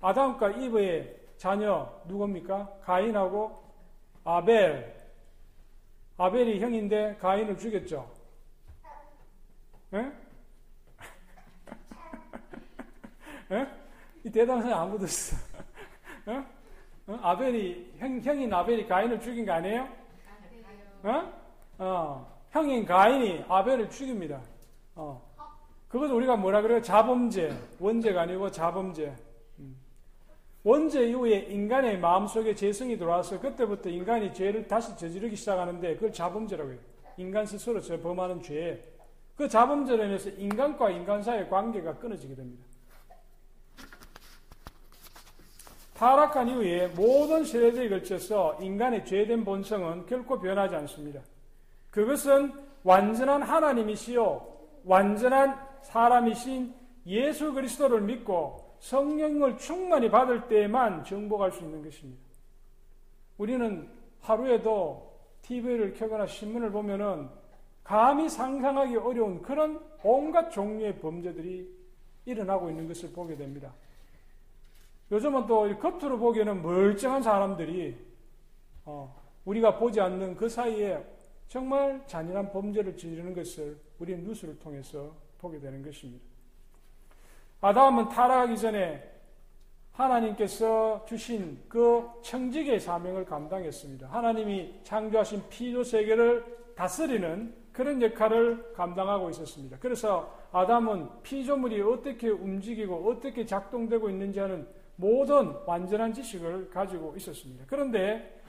아담과 0.00 0.52
이브의 0.52 1.14
자녀 1.36 1.92
누굽니까? 2.06 2.78
가인하고 2.82 3.62
아벨. 4.24 4.96
아벨이 6.16 6.58
형인데 6.58 7.16
가인을 7.20 7.58
죽였죠. 7.58 8.10
에? 9.92 9.98
에? 13.54 13.66
이 14.24 14.30
대단한 14.30 14.62
사람 14.62 14.80
아무도? 14.80 15.04
어? 16.26 17.18
아벨이, 17.20 17.92
형, 17.98 18.20
형인 18.22 18.52
아벨이 18.54 18.86
가인을 18.86 19.20
죽인 19.20 19.44
거 19.44 19.52
아니에요? 19.52 19.86
어? 21.02 21.32
어. 21.78 22.36
형인 22.50 22.86
가인이 22.86 23.44
아벨을 23.46 23.90
죽입니다. 23.90 24.40
어. 24.94 25.25
그것도 25.88 26.16
우리가 26.16 26.36
뭐라 26.36 26.62
그래요? 26.62 26.82
자범죄. 26.82 27.56
원죄가 27.78 28.22
아니고 28.22 28.50
자범죄. 28.50 29.14
음. 29.60 29.76
원죄 30.64 31.08
이후에 31.08 31.46
인간의 31.50 31.98
마음속에 31.98 32.54
죄성이 32.54 32.98
들어와서 32.98 33.40
그때부터 33.40 33.88
인간이 33.88 34.34
죄를 34.34 34.66
다시 34.66 34.96
저지르기 34.96 35.36
시작하는데 35.36 35.94
그걸 35.94 36.12
자범죄라고 36.12 36.70
해요. 36.72 36.78
인간 37.16 37.46
스스로 37.46 37.80
저 37.80 37.98
범하는 38.00 38.42
죄. 38.42 38.82
그 39.36 39.48
자범죄로 39.48 40.04
인해서 40.04 40.30
인간과 40.30 40.90
인간 40.90 41.22
사이의 41.22 41.48
관계가 41.48 41.98
끊어지게 41.98 42.34
됩니다. 42.34 42.64
타락한 45.94 46.48
이후에 46.48 46.88
모든 46.88 47.44
세대에 47.44 47.88
걸쳐서 47.88 48.58
인간의 48.60 49.06
죄된 49.06 49.44
본성은 49.44 50.06
결코 50.06 50.38
변하지 50.38 50.74
않습니다. 50.76 51.20
그것은 51.90 52.52
완전한 52.82 53.42
하나님이시요, 53.42 54.46
완전한 54.84 55.58
사람이신 55.86 56.74
예수 57.06 57.52
그리스도를 57.52 58.00
믿고 58.00 58.76
성령을 58.80 59.56
충만히 59.56 60.10
받을 60.10 60.48
때에만 60.48 61.04
정복할 61.04 61.52
수 61.52 61.62
있는 61.62 61.82
것입니다. 61.82 62.20
우리는 63.38 63.88
하루에도 64.20 65.14
TV를 65.42 65.94
켜거나 65.94 66.26
신문을 66.26 66.72
보면은 66.72 67.28
감히 67.84 68.28
상상하기 68.28 68.96
어려운 68.96 69.42
그런 69.42 69.80
온갖 70.02 70.50
종류의 70.50 70.98
범죄들이 70.98 71.72
일어나고 72.24 72.68
있는 72.68 72.88
것을 72.88 73.12
보게 73.12 73.36
됩니다. 73.36 73.72
요즘은 75.12 75.46
또 75.46 75.78
겉으로 75.78 76.18
보기에는 76.18 76.62
멀쩡한 76.62 77.22
사람들이 77.22 77.96
어, 78.84 79.14
우리가 79.44 79.78
보지 79.78 80.00
않는 80.00 80.34
그 80.34 80.48
사이에 80.48 81.04
정말 81.46 82.04
잔인한 82.08 82.50
범죄를 82.50 82.96
저지르는 82.96 83.32
것을 83.34 83.78
우리 84.00 84.16
뉴스를 84.16 84.58
통해서 84.58 85.25
보게 85.38 85.58
되는 85.58 85.82
것입니다. 85.82 86.24
아담은 87.60 88.08
타락하기 88.08 88.58
전에 88.58 89.16
하나님께서 89.92 91.04
주신 91.06 91.58
그 91.68 92.06
청직의 92.22 92.80
사명을 92.80 93.24
감당했습니다. 93.24 94.08
하나님이 94.08 94.80
창조하신 94.84 95.44
피조 95.48 95.82
세계를 95.82 96.44
다스리는 96.76 97.54
그런 97.72 98.00
역할을 98.02 98.72
감당하고 98.74 99.30
있었습니다. 99.30 99.78
그래서 99.80 100.34
아담은 100.52 101.08
피조물이 101.22 101.80
어떻게 101.82 102.28
움직이고 102.28 103.10
어떻게 103.10 103.44
작동되고 103.44 104.08
있는지 104.10 104.38
하는 104.40 104.66
모든 104.96 105.54
완전한 105.66 106.12
지식을 106.12 106.70
가지고 106.70 107.14
있었습니다. 107.16 107.64
그런데 107.66 108.42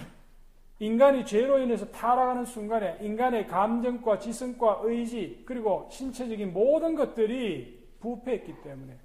인간이 0.80 1.26
죄로 1.26 1.60
인해서 1.60 1.86
타락하는 1.88 2.46
순간에 2.46 2.98
인간의 3.02 3.48
감정과 3.48 4.20
지성과 4.20 4.82
의지 4.84 5.44
그리고 5.46 5.88
신체적인 5.92 6.54
모든 6.54 6.96
것들이 6.96 7.88
부패했기 8.00 8.62
때문에 8.62 8.98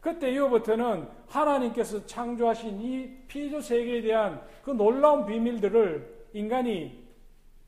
그때 0.00 0.30
이후부터는 0.30 1.08
하나님께서 1.26 2.04
창조하신 2.06 2.80
이 2.80 3.26
피조 3.26 3.60
세계에 3.60 4.02
대한 4.02 4.40
그 4.62 4.70
놀라운 4.70 5.26
비밀들을 5.26 6.26
인간이 6.34 7.02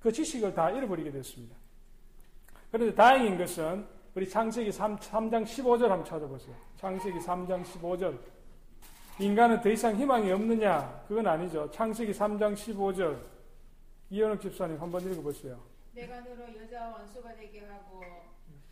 그 0.01 0.13
지식을 0.13 0.55
다 0.55 0.71
잃어버리게 0.71 1.11
됐습니다. 1.11 1.57
그런데 2.71 2.95
다행인 2.95 3.39
것은 3.39 3.87
우리 4.15 4.29
창세기 4.29 4.71
3, 4.71 4.97
3장 4.97 5.45
15절 5.45 5.89
한번 5.89 6.05
찾아보세요. 6.05 6.55
창세기 6.77 7.19
3장 7.19 7.65
15절. 7.65 8.19
인간은 9.19 9.63
더 9.63 9.71
이상 9.71 9.97
희망이 9.97 10.31
없느냐? 10.31 11.05
그건 11.09 11.27
아니죠. 11.27 11.71
창세기 11.71 12.13
3장 12.13 12.55
15절. 12.55 13.19
이현욱 14.11 14.41
집사님 14.41 14.81
한번 14.81 15.01
읽어보세요. 15.11 15.59
내가 15.95 16.21
너로 16.21 16.45
여자와 16.63 16.99
원수가 16.99 17.35
되게 17.37 17.61
하고 17.61 18.03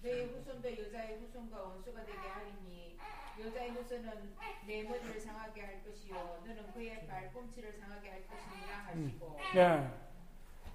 너의 0.02 0.26
후손도 0.26 0.68
여자의 0.70 1.18
후손과 1.20 1.58
원수가 1.60 2.04
되게 2.04 2.18
하리니 2.18 2.98
여자의 3.42 3.70
후손은 3.70 4.34
내 4.66 4.82
머리를 4.82 5.18
상하게 5.18 5.62
할 5.62 5.84
것이요 5.84 6.14
너는 6.46 6.72
그의 6.74 7.06
발꿈치를 7.06 7.72
상하게 7.72 8.10
할 8.10 8.22
것이니라 8.28 8.76
하시고 8.86 9.38
음. 9.40 9.56
예. 9.56 9.90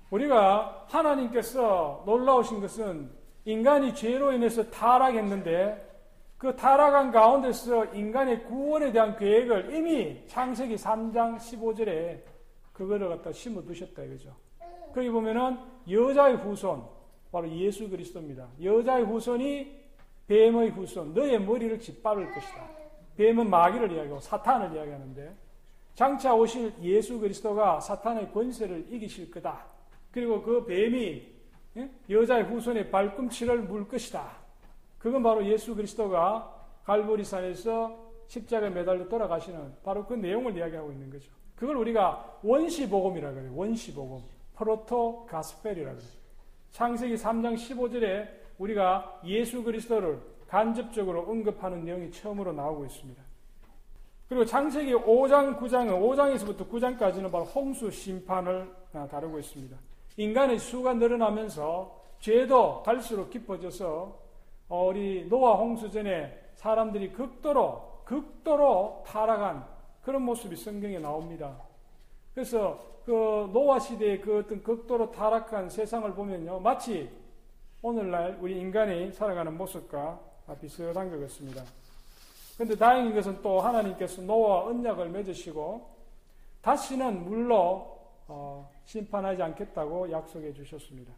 우리가 0.09 0.87
하나님께서 0.89 2.01
놀라우신 2.07 2.59
것은 2.59 3.11
인간이 3.45 3.93
죄로 3.93 4.33
인해서 4.33 4.67
타락했는데 4.71 5.88
그 6.39 6.55
타락한 6.55 7.11
가운데서 7.11 7.87
인간의 7.87 8.45
구원에 8.45 8.93
대한 8.93 9.17
계획을 9.17 9.75
이미 9.75 10.25
창세기 10.25 10.75
3장 10.75 11.35
15절에 11.35 12.21
그거를 12.71 13.09
갖다 13.09 13.33
심어 13.33 13.61
두셨다 13.61 14.03
이거죠. 14.03 14.33
거기 14.93 15.09
보면은 15.09 15.57
여자의 15.91 16.37
후손 16.37 16.81
바로 17.29 17.49
예수 17.49 17.89
그리스도입니다. 17.89 18.47
여자의 18.63 19.03
후손이 19.03 19.79
뱀의 20.27 20.69
후손 20.69 21.13
너의 21.13 21.41
머리를 21.41 21.77
짓밟을 21.77 22.31
것이다. 22.31 22.69
뱀은 23.17 23.49
마귀를 23.49 23.91
이야기하고 23.91 24.21
사탄을 24.21 24.77
이야기하는데 24.77 25.35
장차 25.93 26.33
오실 26.33 26.73
예수 26.81 27.19
그리스도가 27.19 27.81
사탄의 27.81 28.31
권세를 28.31 28.87
이기실 28.89 29.29
거다. 29.29 29.65
그리고 30.09 30.41
그 30.41 30.65
뱀이 30.65 31.27
예? 31.75 31.89
여자의 32.09 32.45
후손의 32.45 32.91
발꿈치를 32.91 33.63
물 33.63 33.89
것이다. 33.89 34.38
그건 34.99 35.23
바로 35.23 35.45
예수 35.45 35.75
그리스도가 35.75 36.55
갈보리산에서 36.83 38.09
십자가에 38.27 38.69
매달려 38.69 39.07
돌아가시는 39.07 39.77
바로 39.83 40.05
그 40.05 40.13
내용을 40.13 40.55
이야기하고 40.55 40.91
있는 40.91 41.09
거죠. 41.09 41.31
그걸 41.55 41.77
우리가 41.77 42.39
원시복음이라 42.43 43.33
그래요. 43.33 43.51
원시복음. 43.55 44.21
프로토 44.55 45.25
가스펠이라 45.25 45.93
그래요. 45.93 46.09
창세기 46.71 47.15
3장 47.15 47.55
15절에 47.55 48.29
우리가 48.59 49.21
예수 49.25 49.63
그리스도를 49.63 50.19
간접적으로 50.47 51.21
언급하는 51.21 51.85
내용이 51.85 52.11
처음으로 52.11 52.53
나오고 52.53 52.85
있습니다. 52.85 53.23
그리고 54.27 54.45
창세기 54.45 54.93
5장, 54.93 55.57
9장은 55.57 55.89
5장에서부터 55.89 56.69
9장까지는 56.69 57.31
바로 57.31 57.45
홍수 57.45 57.89
심판을 57.89 58.69
다루고 59.09 59.39
있습니다. 59.39 59.75
인간의 60.17 60.59
수가 60.59 60.93
늘어나면서 60.93 61.99
죄도 62.19 62.83
갈수록 62.83 63.29
깊어져서 63.29 63.85
어, 63.85 64.28
우리 64.69 65.27
노아 65.27 65.55
홍수 65.55 65.89
전에 65.89 66.51
사람들이 66.55 67.11
극도로 67.11 68.03
극도로 68.05 69.03
타락한 69.05 69.65
그런 70.03 70.21
모습이 70.23 70.55
성경에 70.55 70.99
나옵니다. 70.99 71.57
그래서 72.33 72.79
그 73.05 73.49
노아 73.51 73.79
시대의 73.79 74.21
그 74.21 74.39
어떤 74.39 74.61
극도로 74.61 75.11
타락한 75.11 75.69
세상을 75.69 76.13
보면요, 76.13 76.59
마치 76.59 77.09
오늘날 77.81 78.37
우리 78.39 78.59
인간이 78.59 79.11
살아가는 79.11 79.57
모습과 79.57 80.19
비슷한 80.61 81.09
것 81.09 81.19
같습니다. 81.21 81.63
그런데 82.55 82.75
다행인 82.75 83.13
것은 83.13 83.41
또 83.41 83.59
하나님께서 83.61 84.21
노아 84.21 84.65
언약을 84.65 85.09
맺으시고 85.09 85.89
다시는 86.61 87.23
물로 87.23 87.97
어, 88.27 88.69
심판하지 88.85 89.41
않겠다고 89.41 90.11
약속해 90.11 90.53
주셨습니다. 90.53 91.11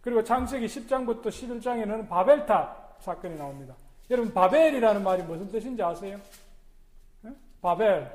그리고 0.00 0.22
창세기 0.22 0.66
10장부터 0.66 1.26
11장에는 1.26 2.08
바벨탑 2.08 2.83
사건이 3.00 3.36
나옵니다. 3.36 3.74
여러분 4.10 4.32
바벨이라는 4.32 5.02
말이 5.02 5.22
무슨 5.22 5.48
뜻인지 5.48 5.82
아세요? 5.82 6.18
바벨. 7.60 8.10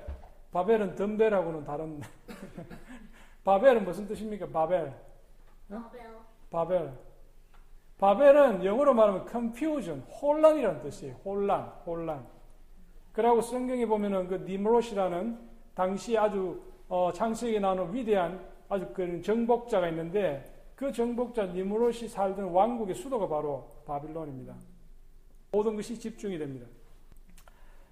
바벨은 0.52 0.96
덤벨하고는 0.96 1.64
다른 1.64 2.02
바벨은 3.44 3.84
무슨 3.84 4.08
뜻입니까? 4.08 4.48
바벨. 4.48 4.94
바벨. 5.68 6.02
바벨. 6.50 6.94
바벨은 7.98 8.64
영어로 8.64 8.94
말하면 8.94 9.28
confusion, 9.28 10.02
혼란이라는 10.02 10.82
뜻이에요. 10.82 11.16
혼란, 11.26 11.66
혼란. 11.86 12.26
그리고 13.12 13.42
성경에 13.42 13.86
보면은 13.86 14.28
그 14.28 14.36
니므롯이라는 14.36 15.38
당시 15.74 16.18
아주 16.18 16.62
어, 16.88 17.12
창세기에 17.12 17.60
나오는 17.60 17.94
위대한 17.94 18.40
아주 18.70 18.88
그 18.94 19.22
정복자가 19.22 19.90
있는데 19.90 20.59
그 20.80 20.94
정복자 20.94 21.48
니므롯이 21.48 22.08
살던 22.08 22.52
왕국의 22.52 22.96
수도가 22.96 23.28
바로 23.28 23.68
바빌론입니다. 23.86 24.56
모든 25.52 25.76
것이 25.76 26.00
집중이 26.00 26.38
됩니다. 26.38 26.66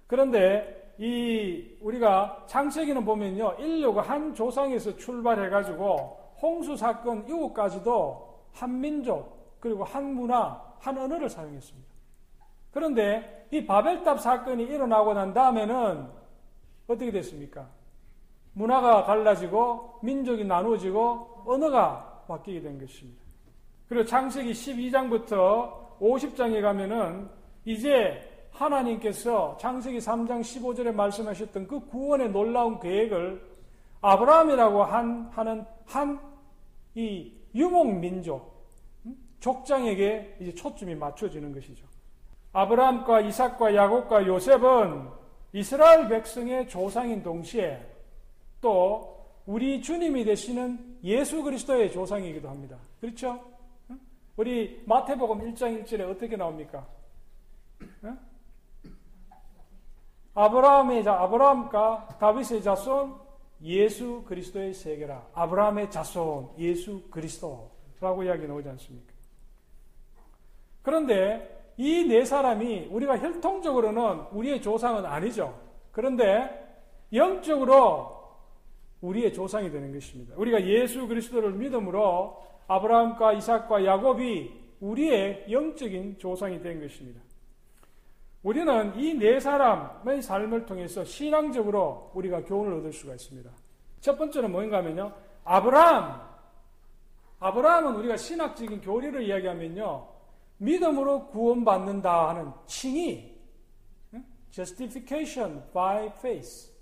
그런데 0.06 0.94
이 0.96 1.76
우리가 1.82 2.44
창세기는 2.46 3.04
보면요 3.04 3.56
인류가 3.58 4.00
한 4.00 4.34
조상에서 4.34 4.96
출발해 4.96 5.50
가지고 5.50 6.18
홍수 6.40 6.78
사건 6.78 7.28
이후까지도 7.28 8.38
한 8.54 8.80
민족 8.80 9.58
그리고 9.60 9.84
한 9.84 10.14
문화 10.14 10.58
한 10.78 10.96
언어를 10.96 11.28
사용했습니다. 11.28 11.88
그런데 12.70 13.46
이 13.50 13.66
바벨탑 13.66 14.18
사건이 14.18 14.62
일어나고 14.62 15.12
난 15.12 15.34
다음에는 15.34 16.08
어떻게 16.86 17.10
됐습니까? 17.10 17.68
문화가 18.54 19.04
달라지고 19.04 19.98
민족이 20.02 20.46
나누어지고 20.46 21.42
언어가 21.44 22.07
바뀌게 22.28 22.60
된 22.60 22.78
것입니다. 22.78 23.20
그리고 23.88 24.04
창세기 24.04 24.52
12장부터 24.52 25.98
50장에 25.98 26.62
가면은 26.62 27.28
이제 27.64 28.48
하나님께서 28.52 29.56
창세기 29.60 29.98
3장 29.98 30.40
15절에 30.40 30.94
말씀하셨던 30.94 31.66
그 31.66 31.80
구원의 31.86 32.30
놀라운 32.30 32.78
계획을 32.78 33.42
아브라함이라고 34.00 34.84
한, 34.84 35.28
하는 35.32 35.64
한 35.86 36.28
이 36.98 37.32
유목 37.54 38.00
민족, 38.00 38.66
음? 39.06 39.16
족장에게 39.38 40.36
이제 40.40 40.52
초점이 40.52 40.96
맞춰지는 40.96 41.54
것이죠. 41.54 41.86
아브라함과 42.52 43.20
이삭과 43.20 43.74
야곱과 43.76 44.26
요셉은 44.26 45.08
이스라엘 45.52 46.08
백성의 46.08 46.68
조상인 46.68 47.22
동시에 47.22 47.80
또 48.60 49.16
우리 49.46 49.80
주님이 49.80 50.24
되시는 50.24 50.87
예수 51.04 51.42
그리스도의 51.42 51.92
조상이기도 51.92 52.48
합니다. 52.48 52.76
그렇죠? 53.00 53.40
우리 54.36 54.82
마태복음 54.86 55.38
1장 55.52 55.82
1절에 55.84 56.08
어떻게 56.10 56.36
나옵니까? 56.36 56.86
아브라함의 60.34 61.02
자, 61.04 61.14
아브라함과 61.20 62.18
다윗의 62.20 62.62
자손 62.62 63.16
예수 63.62 64.22
그리스도의 64.26 64.72
세계라. 64.74 65.26
아브라함의 65.34 65.90
자손 65.90 66.50
예수 66.58 67.02
그리스도라고 67.10 68.22
이야기 68.22 68.46
나오지 68.46 68.68
않습니까? 68.68 69.12
그런데 70.82 71.56
이 71.76 72.04
네 72.08 72.24
사람이 72.24 72.88
우리가 72.90 73.18
혈통적으로는 73.18 74.26
우리의 74.32 74.60
조상은 74.62 75.06
아니죠. 75.06 75.56
그런데 75.92 76.66
영적으로 77.12 78.17
우리의 79.00 79.32
조상이 79.32 79.70
되는 79.70 79.92
것입니다. 79.92 80.34
우리가 80.36 80.64
예수 80.66 81.06
그리스도를 81.06 81.52
믿음으로 81.52 82.42
아브라함과 82.66 83.34
이삭과 83.34 83.84
야곱이 83.84 84.50
우리의 84.80 85.46
영적인 85.50 86.18
조상이 86.18 86.60
된 86.60 86.80
것입니다. 86.80 87.20
우리는 88.42 88.98
이 88.98 89.14
네 89.14 89.40
사람의 89.40 90.22
삶을 90.22 90.66
통해서 90.66 91.04
신앙적으로 91.04 92.12
우리가 92.14 92.44
교훈을 92.44 92.74
얻을 92.78 92.92
수가 92.92 93.14
있습니다. 93.14 93.50
첫 94.00 94.16
번째는 94.16 94.52
뭐인가 94.52 94.78
하면요. 94.78 95.12
아브라함. 95.44 96.28
아브라함은 97.40 97.96
우리가 97.96 98.16
신학적인 98.16 98.80
교리를 98.80 99.22
이야기하면요. 99.22 100.08
믿음으로 100.58 101.26
구원받는다 101.28 102.28
하는 102.30 102.52
칭의. 102.66 103.36
justification 104.50 105.62
by 105.72 106.06
faith. 106.06 106.72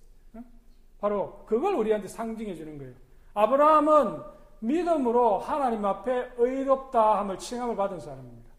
바로 1.01 1.45
그걸 1.47 1.75
우리한테 1.75 2.09
상징해 2.09 2.55
주는 2.55 2.79
거예요. 2.79 2.95
아브라함은 3.35 4.23
믿음으로 4.61 5.39
하나님 5.39 5.85
앞에 5.85 6.33
의롭다 6.39 7.19
함을 7.19 7.39
칭함을 7.39 7.77
받은 7.77 8.01
사람입니다. 8.01 8.51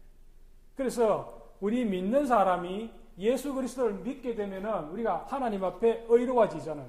그래서 0.76 1.52
우리 1.60 1.84
믿는 1.84 2.26
사람이 2.26 2.90
예수 3.18 3.52
그리스도를 3.52 3.94
믿게 3.94 4.36
되면은 4.36 4.90
우리가 4.90 5.26
하나님 5.28 5.64
앞에 5.64 6.06
의로워지잖아요. 6.08 6.88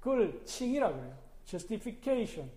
그걸 0.00 0.44
칭이라 0.44 0.92
그래요. 0.92 1.14
justification. 1.44 2.50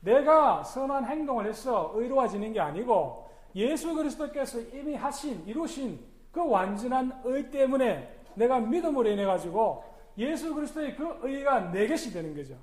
내가 0.00 0.62
선한 0.62 1.06
행동을 1.06 1.46
해서 1.46 1.92
의로워지는 1.94 2.52
게 2.52 2.60
아니고 2.60 3.28
예수 3.54 3.94
그리스도께서 3.94 4.60
이미 4.60 4.94
하신 4.94 5.44
이루신 5.46 5.98
그 6.30 6.46
완전한 6.46 7.20
의 7.24 7.50
때문에 7.50 8.16
내가 8.34 8.60
믿음으로 8.60 9.08
인해 9.08 9.24
가지고 9.24 9.82
예수 10.18 10.54
그리스도의 10.54 10.96
그 10.96 11.18
의가 11.22 11.70
내 11.70 11.86
것이 11.86 12.12
되는 12.12 12.34
거죠. 12.34 12.56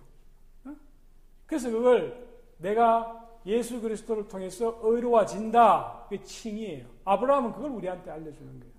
그래서 1.45 1.69
그걸 1.71 2.27
내가 2.57 3.25
예수 3.45 3.79
그리스도를 3.81 4.27
통해서 4.27 4.79
의로워진다. 4.81 6.07
그 6.09 6.21
칭이에요. 6.23 6.85
아브라함은 7.05 7.53
그걸 7.53 7.71
우리한테 7.71 8.11
알려주는 8.11 8.59
거예요. 8.59 8.75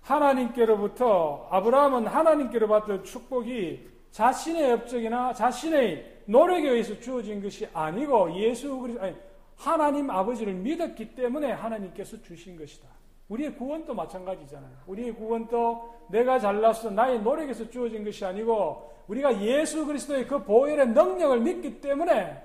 하나님께로부터 0.00 1.46
아브라함은 1.50 2.06
하나님께로 2.06 2.66
받던 2.68 3.04
축복이 3.04 3.88
자신의 4.10 4.72
업적이나 4.72 5.32
자신의 5.32 6.22
노력에 6.26 6.68
의해서 6.68 6.98
주어진 6.98 7.42
것이 7.42 7.68
아니고 7.72 8.34
예수 8.36 8.78
그리스도 8.78 9.04
아니 9.04 9.16
하나님 9.56 10.10
아버지를 10.10 10.54
믿었기 10.54 11.14
때문에 11.14 11.52
하나님께서 11.52 12.20
주신 12.22 12.56
것이다. 12.56 12.88
우리의 13.32 13.54
구원도 13.56 13.94
마찬가지잖아요. 13.94 14.72
우리의 14.86 15.14
구원도 15.14 15.94
내가 16.10 16.38
잘나서 16.38 16.90
나의 16.90 17.22
노력에서 17.22 17.68
주어진 17.70 18.04
것이 18.04 18.24
아니고 18.24 18.92
우리가 19.08 19.42
예수 19.42 19.86
그리스도의 19.86 20.26
그 20.26 20.44
보혈의 20.44 20.88
능력을 20.88 21.40
믿기 21.40 21.80
때문에 21.80 22.44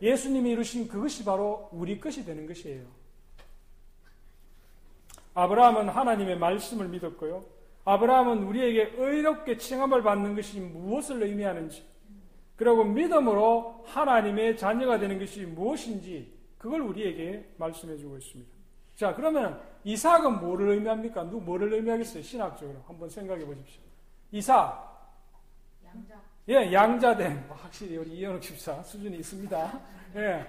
예수님이 0.00 0.50
이루신 0.50 0.86
그것이 0.88 1.24
바로 1.24 1.68
우리 1.72 2.00
것이 2.00 2.24
되는 2.24 2.46
것이에요. 2.46 2.84
아브라함은 5.34 5.88
하나님의 5.88 6.38
말씀을 6.38 6.88
믿었고요. 6.88 7.44
아브라함은 7.84 8.44
우리에게 8.44 8.94
의롭게 8.96 9.56
칭함을 9.56 10.02
받는 10.02 10.36
것이 10.36 10.60
무엇을 10.60 11.22
의미하는지, 11.22 11.84
그리고 12.56 12.84
믿음으로 12.84 13.82
하나님의 13.86 14.56
자녀가 14.56 14.98
되는 14.98 15.18
것이 15.18 15.46
무엇인지, 15.46 16.32
그걸 16.58 16.82
우리에게 16.82 17.48
말씀해 17.56 17.96
주고 17.96 18.18
있습니다. 18.18 18.51
자, 18.94 19.14
그러면 19.14 19.60
이삭은 19.84 20.40
뭐를 20.40 20.70
의미합니까? 20.70 21.24
누구 21.24 21.40
뭐를 21.40 21.72
의미하겠어요? 21.72 22.22
신학적으로. 22.22 22.82
한번 22.86 23.08
생각해 23.08 23.44
보십시오. 23.44 23.82
이삭. 24.30 24.92
양자. 25.84 26.14
예, 26.48 26.72
양자됨. 26.72 27.44
뭐 27.48 27.56
확실히 27.56 27.96
우리 27.96 28.10
이현욱 28.18 28.40
집사 28.40 28.82
수준이 28.82 29.16
있습니다. 29.18 29.80
예. 30.16 30.46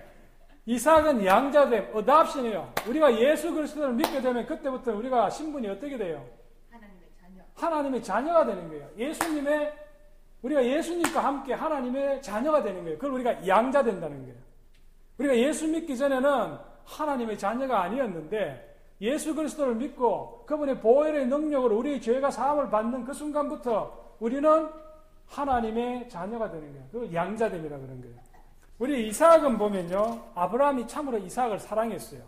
이삭은 0.66 1.26
양자됨, 1.26 1.92
어답션이에요. 1.94 2.74
우리가 2.88 3.20
예수 3.20 3.54
그리스도를 3.54 3.94
믿게 3.94 4.22
되면 4.22 4.46
그때부터 4.46 4.96
우리가 4.96 5.30
신분이 5.30 5.68
어떻게 5.68 5.98
돼요? 5.98 6.26
하나님의 6.72 7.10
자녀. 7.20 7.44
하나님의 7.56 8.04
자녀가 8.04 8.46
되는 8.46 8.70
거예요. 8.70 8.90
예수님의 8.98 9.74
우리가 10.42 10.64
예수님과 10.64 11.24
함께 11.24 11.54
하나님의 11.54 12.22
자녀가 12.22 12.64
되는 12.64 12.84
거예요. 12.84 12.98
그걸 12.98 13.12
우리가 13.16 13.46
양자 13.46 13.84
된다는 13.84 14.22
거예요. 14.22 14.38
우리가 15.18 15.38
예수 15.38 15.68
믿기 15.68 15.98
전에는 15.98 16.58
하나님의 16.86 17.38
자녀가 17.38 17.82
아니었는데 17.84 18.74
예수 19.02 19.36
그리스도를 19.36 19.76
믿고 19.76 20.44
그분의 20.46 20.80
보혈의 20.80 21.28
능력으로 21.28 21.78
우리의 21.78 22.02
죄가 22.02 22.32
사함을 22.32 22.70
받는 22.70 23.04
그 23.06 23.14
순간부터 23.14 24.16
우리는 24.20 24.70
하나님의 25.28 26.10
자녀가 26.10 26.50
되는 26.50 26.72
거예요. 26.72 26.88
그걸 26.92 27.14
양자됨이라 27.14 27.78
그런 27.80 28.02
거예요. 28.02 28.16
우리 28.80 29.08
이삭은 29.08 29.58
보면요. 29.58 30.24
아브라함이 30.36 30.88
참으로 30.88 31.18
이삭을 31.18 31.60
사랑했어요. 31.60 32.22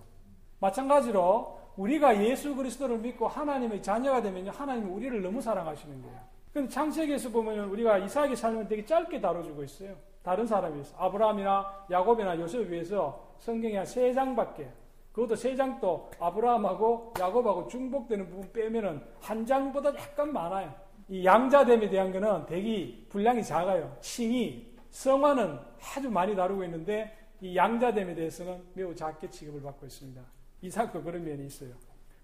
마찬가지로 0.59 1.59
우리가 1.77 2.23
예수 2.23 2.55
그리스도를 2.55 2.97
믿고 2.99 3.27
하나님의 3.27 3.83
자녀가 3.83 4.21
되면요. 4.21 4.51
하나님이 4.51 4.89
우리를 4.89 5.21
너무 5.21 5.41
사랑하시는 5.41 6.01
거예요. 6.01 6.19
근데 6.53 6.69
창세기에서 6.69 7.29
보면 7.29 7.69
우리가 7.69 7.97
이삭의 7.97 8.35
삶을 8.35 8.67
되게 8.67 8.85
짧게 8.85 9.19
다뤄주고 9.19 9.63
있어요. 9.63 9.95
다른 10.25 10.47
사람이 10.47 10.81
있어. 10.81 10.97
아브라함이나 10.97 11.85
야곱이나 11.91 12.39
요셉에 12.39 12.67
비해서 12.67 13.31
성경이 13.37 13.75
한세 13.75 14.11
장밖에. 14.11 14.67
그것도 15.11 15.35
세 15.35 15.55
장도 15.55 16.09
아브라함하고 16.19 17.13
야곱하고 17.19 17.67
중복되는 17.67 18.27
부분 18.27 18.51
빼면은 18.51 19.01
한 19.21 19.45
장보다 19.45 19.93
약간 19.95 20.33
많아요. 20.33 20.73
이 21.07 21.23
양자됨에 21.23 21.89
대한 21.89 22.11
거는 22.11 22.47
대기 22.47 23.05
분량이 23.07 23.43
작아요. 23.43 23.95
칭이 24.01 24.67
성화는 24.89 25.59
아주 25.95 26.09
많이 26.09 26.35
다루고 26.35 26.63
있는데 26.65 27.15
이 27.39 27.55
양자됨에 27.55 28.15
대해서는 28.15 28.63
매우 28.73 28.95
작게 28.95 29.29
취급을 29.29 29.61
받고 29.61 29.85
있습니다. 29.85 30.21
이삭도 30.63 31.03
그런 31.03 31.23
면이 31.23 31.45
있어요. 31.45 31.69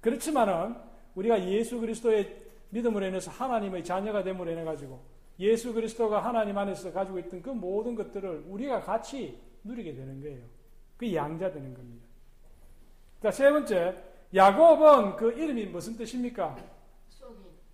그렇지만은 0.01 0.75
우리가 1.13 1.39
예수 1.45 1.79
그리스도의 1.79 2.35
믿음으로 2.71 3.05
인해서 3.05 3.29
하나님의 3.29 3.83
자녀가 3.83 4.23
됨으로 4.23 4.49
인해 4.49 4.63
가지고 4.63 4.99
예수 5.41 5.73
그리스도가 5.73 6.23
하나님 6.23 6.57
안에서 6.57 6.93
가지고 6.93 7.17
있던 7.19 7.41
그 7.41 7.49
모든 7.49 7.95
것들을 7.95 8.45
우리가 8.47 8.81
같이 8.81 9.39
누리게 9.63 9.95
되는 9.95 10.21
거예요. 10.21 10.39
그 10.97 11.13
양자 11.13 11.51
되는 11.51 11.73
겁니다. 11.73 12.05
자, 13.23 13.31
세 13.31 13.51
번째, 13.51 13.95
야곱은 14.33 15.15
그 15.15 15.31
이름이 15.31 15.65
무슨 15.65 15.97
뜻입니까? 15.97 16.55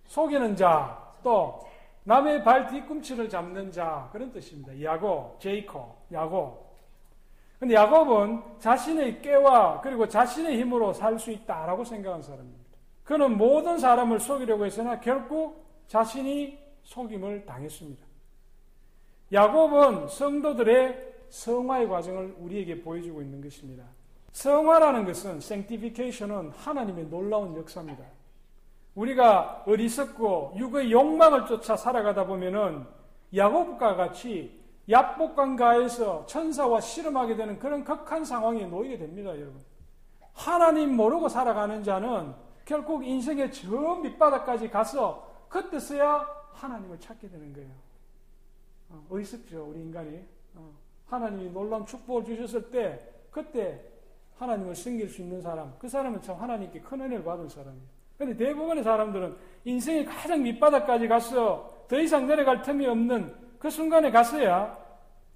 속이는 0.06 0.56
자, 0.56 1.14
또 1.22 1.60
남의 2.04 2.42
발 2.42 2.66
뒤꿈치를 2.68 3.28
잡는 3.28 3.70
자 3.70 4.08
그런 4.12 4.32
뜻입니다. 4.32 4.80
야곱, 4.82 5.38
제이코, 5.38 5.94
야곱. 6.10 6.66
근데 7.58 7.74
야곱은 7.74 8.60
자신의 8.60 9.20
깨와 9.20 9.82
그리고 9.82 10.08
자신의 10.08 10.58
힘으로 10.58 10.94
살 10.94 11.18
수 11.18 11.30
있다라고 11.30 11.84
생각한 11.84 12.22
사람입니다. 12.22 12.64
그는 13.04 13.36
모든 13.36 13.78
사람을 13.78 14.20
속이려고 14.20 14.64
했으나 14.64 15.00
결국 15.00 15.66
자신이 15.86 16.58
속임을 16.88 17.44
당했습니다. 17.44 18.02
야곱은 19.32 20.08
성도들의 20.08 21.16
성화의 21.28 21.88
과정을 21.88 22.36
우리에게 22.38 22.80
보여주고 22.80 23.20
있는 23.20 23.42
것입니다. 23.42 23.84
성화라는 24.32 25.04
것은 25.04 25.36
sanctification은 25.36 26.50
하나님의 26.50 27.08
놀라운 27.08 27.54
역사입니다. 27.56 28.04
우리가 28.94 29.64
어리석고 29.66 30.54
육의 30.56 30.90
욕망을 30.90 31.44
쫓아 31.44 31.76
살아가다 31.76 32.26
보면은 32.26 32.86
야곱과 33.34 33.96
같이 33.96 34.58
약복강가에서 34.88 36.24
천사와 36.24 36.80
씨름하게 36.80 37.36
되는 37.36 37.58
그런 37.58 37.84
극한 37.84 38.24
상황에 38.24 38.64
놓이게 38.64 38.96
됩니다, 38.96 39.30
여러분. 39.30 39.60
하나님 40.32 40.96
모르고 40.96 41.28
살아가는 41.28 41.82
자는 41.82 42.34
결국 42.64 43.06
인생의 43.06 43.52
저 43.52 43.96
밑바닥까지 43.96 44.70
가서 44.70 45.28
그때서야 45.50 46.37
하나님을 46.58 46.98
찾게 46.98 47.28
되는 47.28 47.52
거예요. 47.52 47.70
어, 48.90 49.06
어리석죠, 49.10 49.70
우리 49.70 49.80
인간이. 49.80 50.24
어, 50.54 50.72
하나님이 51.06 51.50
놀라운 51.50 51.86
축복을 51.86 52.24
주셨을 52.24 52.70
때, 52.70 52.98
그때 53.30 53.80
하나님을 54.38 54.74
섬길 54.74 55.08
수 55.08 55.22
있는 55.22 55.40
사람, 55.40 55.74
그 55.78 55.88
사람은 55.88 56.22
참 56.22 56.36
하나님께 56.40 56.80
큰 56.80 57.00
은혜를 57.00 57.24
받은 57.24 57.48
사람이에요. 57.48 57.98
근데 58.16 58.36
대부분의 58.36 58.82
사람들은 58.82 59.36
인생의 59.64 60.04
가장 60.04 60.42
밑바닥까지 60.42 61.06
가서 61.06 61.84
더 61.86 61.98
이상 62.00 62.26
내려갈 62.26 62.62
틈이 62.62 62.86
없는 62.86 63.34
그 63.58 63.70
순간에 63.70 64.10
가서야 64.10 64.76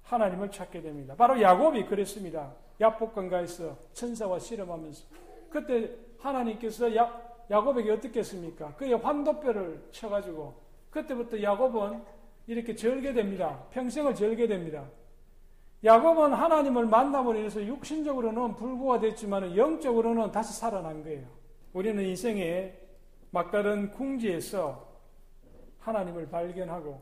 하나님을 0.03 0.51
찾게 0.51 0.81
됩니다. 0.81 1.15
바로 1.15 1.41
야곱이 1.41 1.85
그랬습니다. 1.85 2.53
야복강가에서 2.79 3.77
천사와 3.93 4.39
씨름하면서 4.39 5.05
그때 5.49 5.95
하나님께서 6.19 6.93
야, 6.95 7.21
야곱에게 7.49 7.91
어떻게 7.91 8.19
했습니까? 8.19 8.73
그의 8.75 8.93
환도뼈를 8.95 9.87
쳐가지고 9.91 10.62
그때부터 10.93 11.41
야곱은 11.41 12.03
이렇게 12.45 12.75
절게 12.75 13.13
됩니다. 13.13 13.65
평생을 13.71 14.13
절게 14.13 14.47
됩니다. 14.47 14.85
야곱은 15.83 16.33
하나님을 16.33 16.85
만남으로 16.85 17.39
인해서 17.39 17.65
육신적으로는 17.65 18.55
불구가 18.55 18.99
됐지만 18.99 19.57
영적으로는 19.57 20.31
다시 20.31 20.57
살아난 20.57 21.03
거예요. 21.03 21.27
우리는 21.73 22.01
인생의 22.03 22.79
막다른 23.31 23.89
궁지에서 23.91 24.87
하나님을 25.79 26.29
발견하고 26.29 27.01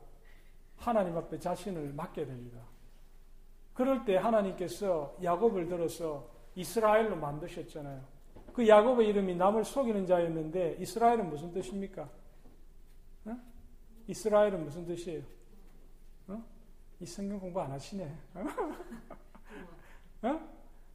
하나님 0.78 1.18
앞에 1.18 1.38
자신을 1.38 1.94
맡게 1.94 2.26
됩니다. 2.26 2.60
그럴 3.74 4.06
때 4.06 4.16
하나님께서 4.16 5.16
야곱을 5.22 5.68
들어서 5.68 6.30
이스라엘로 6.56 7.18
만드셨잖아요. 7.18 8.02
그 8.54 8.68
야곱의 8.68 9.08
이름이 9.10 9.36
남을 9.36 9.66
속이는 9.66 10.06
자였는데 10.06 10.78
이스라엘은 10.80 11.30
무슨 11.30 11.52
뜻입니까? 11.54 12.10
어? 14.12 14.14
이스라엘은 14.14 14.66
무슨 14.66 14.86
뜻이에요? 14.86 15.22
어? 16.28 16.44
이 17.00 17.06
성경 17.06 17.40
공부 17.40 17.62
안 17.62 17.72
하시네. 17.72 18.14
어? 20.24 20.40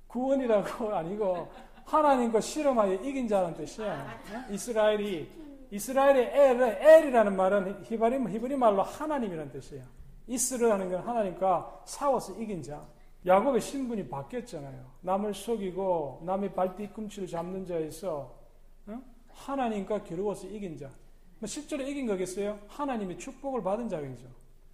구원이라고 0.07 0.93
아니고 0.95 1.51
하나님과 1.85 2.41
실험하여 2.41 2.95
이긴 2.95 3.27
자라는 3.27 3.57
뜻이야. 3.57 4.21
어? 4.33 4.53
이스라엘이 4.53 5.47
이스라엘의 5.71 6.31
엘, 6.33 6.61
엘이라는 6.63 7.37
말은 7.37 7.85
히브리, 7.85 8.33
히브리 8.33 8.57
말로 8.57 8.83
하나님이라는 8.83 9.51
뜻이에요. 9.51 9.85
이스라는 10.29 10.91
건 10.91 11.01
하나님과 11.01 11.83
싸워서 11.87 12.41
이긴 12.41 12.63
자. 12.63 12.87
야곱의 13.25 13.61
신분이 13.61 14.09
바뀌었잖아요. 14.09 14.85
남을 15.01 15.35
속이고 15.35 16.23
남의 16.25 16.55
발뒤꿈치를 16.55 17.27
잡는 17.27 17.67
자에서 17.67 18.33
어? 18.87 19.03
하나님과 19.33 20.05
겨루어서 20.05 20.47
이긴 20.49 20.77
자. 20.77 20.91
뭐 21.39 21.47
실제로 21.47 21.83
이긴 21.83 22.07
거겠어요? 22.07 22.59
하나님의 22.69 23.19
축복을 23.19 23.63
받은 23.63 23.89
자겠죠. 23.89 24.27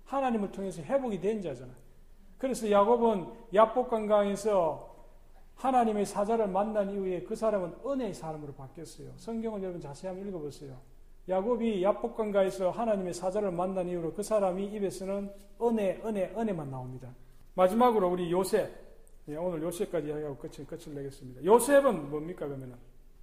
하나님을 0.05 0.53
통해서 0.53 0.83
회복이 0.83 1.20
된 1.20 1.40
자잖아요. 1.40 1.75
그래서 2.38 2.70
야곱은 2.70 3.27
야복강강에서 3.55 4.92
하나님의 5.55 6.07
사자를 6.07 6.48
만난 6.48 6.90
이후에 6.90 7.22
그 7.22 7.37
사람은 7.37 7.75
은혜의 7.87 8.14
사람으로 8.14 8.53
바뀌었어요. 8.55 9.12
성경을 9.16 9.62
여러분 9.62 9.81
자세히 9.81 10.09
한번 10.09 10.29
읽어보세요. 10.29 10.77
야곱이 11.29 11.83
야복강가에서 11.85 12.70
하나님의 12.70 13.14
사자를 13.14 13.53
만난 13.53 13.88
이후로 13.88 14.14
그 14.14 14.22
사람이 14.22 14.66
입에서는 14.66 15.31
은혜, 15.62 16.01
은혜, 16.05 16.33
은혜만 16.37 16.70
나옵니다. 16.70 17.14
마지막으로 17.55 18.11
우리 18.11 18.31
요셉. 18.33 18.70
예, 19.29 19.37
오늘 19.37 19.62
요셉까지 19.62 20.09
이야기하고 20.09 20.37
끝을, 20.37 20.66
끝을 20.66 20.94
내겠습니다. 20.94 21.44
요셉은 21.44 22.11
뭡니까, 22.11 22.46
그러면은? 22.46 22.75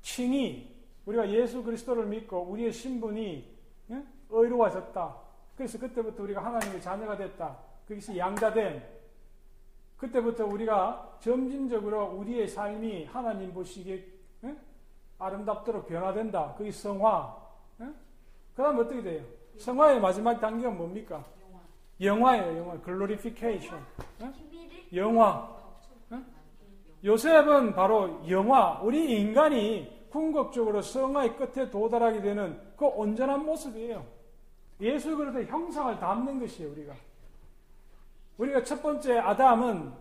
칭이, 0.01 0.73
우리가 1.09 1.27
예수 1.31 1.63
그리스도를 1.63 2.05
믿고 2.05 2.43
우리의 2.43 2.71
신분이 2.71 3.57
예? 3.89 4.03
의로워졌다. 4.29 5.15
그래서 5.55 5.79
그때부터 5.79 6.21
우리가 6.23 6.45
하나님의 6.45 6.81
자녀가 6.81 7.17
됐다. 7.17 7.57
그것이 7.87 8.15
양자됨. 8.17 8.81
그때부터 9.97 10.45
우리가 10.45 11.17
점진적으로 11.19 12.11
우리의 12.11 12.47
삶이 12.47 13.05
하나님 13.05 13.51
보시기에 13.53 14.05
예? 14.43 14.55
아름답도록 15.17 15.87
변화된다. 15.87 16.53
그게 16.57 16.71
성화. 16.71 17.37
그 17.77 18.63
다음 18.63 18.77
어떻게 18.77 19.01
돼요? 19.01 19.23
성화의 19.57 19.99
마지막 19.99 20.39
단계가 20.39 20.69
뭡니까? 20.69 21.25
영화 22.01 22.37
예요, 22.37 22.59
영화. 22.59 22.79
글로리피케이션. 22.81 23.83
영화. 24.93 25.57
요셉은 27.03 27.73
바로 27.73 28.21
영화. 28.29 28.79
우리 28.81 29.19
인간이 29.19 29.98
궁극적으로 30.09 30.81
성화의 30.81 31.35
끝에 31.35 31.69
도달하게 31.69 32.21
되는 32.21 32.59
그 32.75 32.85
온전한 32.85 33.45
모습이에요. 33.45 34.05
예수 34.81 35.15
그리스도의 35.15 35.47
형상을 35.47 35.99
담는 35.99 36.39
것이에요, 36.39 36.71
우리가. 36.71 36.93
우리가 38.37 38.63
첫 38.63 38.81
번째 38.81 39.19
아담은 39.19 39.91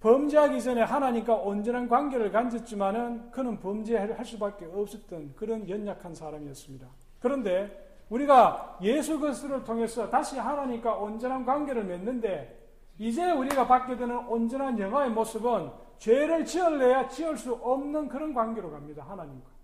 범죄하기 0.00 0.60
전에 0.62 0.82
하나님과 0.82 1.34
온전한 1.34 1.88
관계를 1.88 2.30
가졌지만은 2.30 3.30
그는 3.30 3.58
범죄할 3.60 4.24
수밖에 4.24 4.66
없었던 4.66 5.34
그런 5.34 5.68
연약한 5.68 6.14
사람이었습니다. 6.14 6.86
그런데 7.20 7.84
우리가 8.10 8.78
예수 8.82 9.18
그리스도를 9.18 9.64
통해서 9.64 10.10
다시 10.10 10.38
하나님과 10.38 10.96
온전한 10.96 11.44
관계를 11.44 11.84
맺는데 11.84 12.64
이제 12.98 13.30
우리가 13.30 13.66
받게 13.66 13.96
되는 13.96 14.16
온전한 14.28 14.78
영화의 14.78 15.10
모습은 15.10 15.70
죄를 15.98 16.44
지을래야 16.44 17.08
지을 17.08 17.36
수 17.36 17.54
없는 17.54 18.08
그런 18.08 18.34
관계로 18.34 18.70
갑니다. 18.70 19.04
하나님과. 19.08 19.54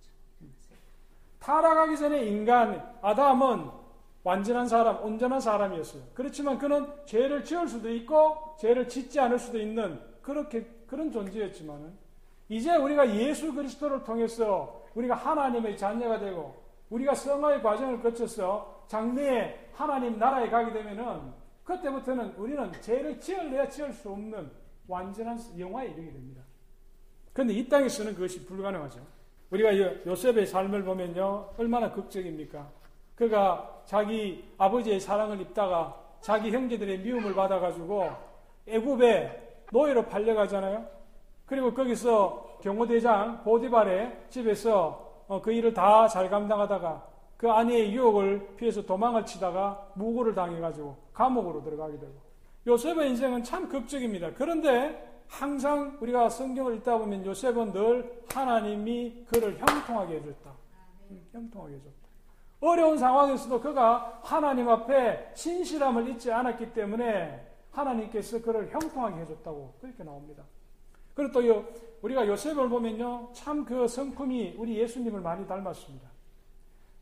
타락하기 1.40 1.96
전에 1.96 2.24
인간 2.26 2.96
아담은 3.02 3.70
완전한 4.22 4.68
사람, 4.68 5.02
온전한 5.02 5.40
사람이었어요. 5.40 6.02
그렇지만 6.14 6.58
그는 6.58 6.86
죄를 7.06 7.44
지을 7.44 7.68
수도 7.68 7.90
있고 7.90 8.56
죄를 8.58 8.88
짓지 8.88 9.18
않을 9.18 9.38
수도 9.38 9.58
있는 9.58 9.98
그렇게 10.20 10.62
그런 10.86 11.10
존재였지만은 11.10 11.92
이제 12.48 12.76
우리가 12.76 13.14
예수 13.16 13.54
그리스도를 13.54 14.04
통해서 14.04 14.82
우리가 14.94 15.14
하나님의 15.14 15.78
자녀가 15.78 16.18
되고 16.18 16.60
우리가 16.90 17.14
성화의 17.14 17.62
과정을 17.62 18.02
거쳐서 18.02 18.84
장래에 18.88 19.70
하나님 19.72 20.18
나라에 20.18 20.50
가게 20.50 20.72
되면은 20.72 21.32
그때부터는 21.64 22.34
우리는 22.36 22.72
죄를 22.80 23.18
지을래야 23.20 23.68
지을 23.68 23.92
수 23.92 24.10
없는 24.10 24.50
완전한 24.90 25.38
영화에 25.58 25.86
이르게 25.86 26.12
됩니다. 26.12 26.42
그런데 27.32 27.54
이 27.54 27.68
땅에서는 27.68 28.14
그것이 28.14 28.44
불가능하죠. 28.44 29.00
우리가 29.50 29.76
요셉의 30.06 30.46
삶을 30.46 30.84
보면요, 30.84 31.50
얼마나 31.56 31.90
극적입니까? 31.92 32.68
그가 33.14 33.82
자기 33.84 34.44
아버지의 34.58 35.00
사랑을 35.00 35.40
입다가 35.40 35.96
자기 36.20 36.50
형제들의 36.50 36.98
미움을 37.00 37.34
받아가지고 37.34 38.10
애굽에 38.66 39.64
노예로 39.72 40.06
팔려가잖아요. 40.06 40.86
그리고 41.46 41.72
거기서 41.74 42.58
경호대장 42.62 43.42
보디발의 43.44 44.26
집에서 44.30 45.24
어, 45.28 45.40
그 45.40 45.52
일을 45.52 45.72
다 45.74 46.08
잘 46.08 46.28
감당하다가 46.28 47.08
그 47.36 47.50
아내의 47.50 47.92
유혹을 47.94 48.56
피해서 48.56 48.82
도망을 48.82 49.24
치다가 49.24 49.88
무고를 49.94 50.34
당해가지고 50.34 50.96
감옥으로 51.12 51.62
들어가게 51.62 51.98
되고 51.98 52.12
요셉의 52.66 53.10
인생은 53.10 53.42
참 53.44 53.68
극적입니다. 53.68 54.32
그런데 54.34 55.08
항상 55.28 55.96
우리가 56.00 56.28
성경을 56.28 56.76
읽다 56.76 56.98
보면 56.98 57.24
요셉은 57.24 57.72
늘 57.72 58.22
하나님이 58.32 59.24
그를 59.28 59.58
형통하게 59.58 60.16
해줬다. 60.16 60.52
음, 61.10 61.26
형통하게 61.32 61.74
해줬다. 61.74 62.00
어려운 62.60 62.98
상황에서도 62.98 63.60
그가 63.60 64.20
하나님 64.22 64.68
앞에 64.68 65.30
신실함을 65.34 66.08
잊지 66.08 66.30
않았기 66.30 66.74
때문에 66.74 67.46
하나님께서 67.70 68.42
그를 68.42 68.70
형통하게 68.70 69.22
해줬다고 69.22 69.74
그렇게 69.80 70.04
나옵니다. 70.04 70.42
그리고 71.14 71.32
또 71.32 71.64
우리가 72.02 72.26
요셉을 72.26 72.68
보면요, 72.68 73.30
참 73.32 73.64
그 73.64 73.86
성품이 73.86 74.56
우리 74.58 74.76
예수님을 74.78 75.20
많이 75.20 75.46
닮았습니다. 75.46 76.08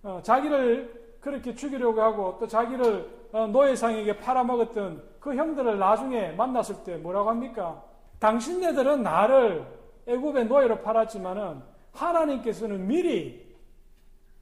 어, 0.02 0.20
자기를 0.22 1.07
그렇게 1.20 1.54
죽이려고 1.54 2.00
하고 2.00 2.36
또 2.38 2.46
자기를 2.46 3.18
어, 3.32 3.46
노예상에게 3.46 4.18
팔아먹었던 4.18 5.02
그 5.20 5.34
형들을 5.34 5.78
나중에 5.78 6.32
만났을 6.32 6.76
때 6.84 6.96
뭐라고 6.96 7.28
합니까? 7.28 7.82
당신네들은 8.18 9.02
나를 9.02 9.66
애굽의 10.06 10.46
노예로 10.46 10.80
팔았지만은 10.80 11.60
하나님께서는 11.92 12.86
미리 12.86 13.46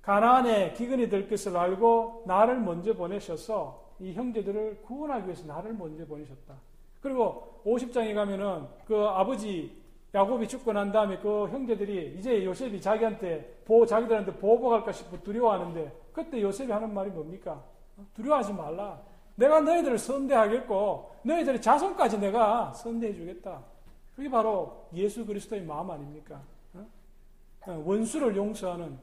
가나안에 0.02 0.74
기근이 0.74 1.08
될 1.08 1.28
것을 1.28 1.56
알고 1.56 2.22
나를 2.26 2.60
먼저 2.60 2.94
보내셔서 2.94 3.84
이 3.98 4.12
형제들을 4.12 4.82
구원하기 4.82 5.26
위해서 5.26 5.46
나를 5.46 5.72
먼저 5.72 6.04
보내셨다. 6.06 6.54
그리고 7.00 7.60
50장에 7.64 8.14
가면은 8.14 8.66
그 8.86 9.04
아버지 9.04 9.76
야곱이 10.14 10.46
죽고 10.48 10.72
난 10.72 10.92
다음에 10.92 11.18
그 11.18 11.48
형제들이 11.48 12.16
이제 12.18 12.44
요셉이 12.44 12.80
자기한테 12.80 13.62
보호, 13.64 13.84
자기들한테 13.84 14.34
보호받을까 14.34 14.92
싶어 14.92 15.18
두려워하는데 15.22 15.92
그때 16.16 16.40
요셉이 16.40 16.72
하는 16.72 16.94
말이 16.94 17.10
뭡니까? 17.10 17.62
두려워하지 18.14 18.54
말라. 18.54 18.98
내가 19.34 19.60
너희들을 19.60 19.98
선대하겠고 19.98 21.10
너희들의 21.22 21.60
자손까지 21.60 22.18
내가 22.18 22.72
선대해 22.72 23.12
주겠다. 23.12 23.62
그게 24.14 24.30
바로 24.30 24.88
예수 24.94 25.26
그리스도의 25.26 25.62
마음 25.64 25.90
아닙니까? 25.90 26.40
어? 26.72 27.82
원수를 27.84 28.34
용서하는 28.34 28.98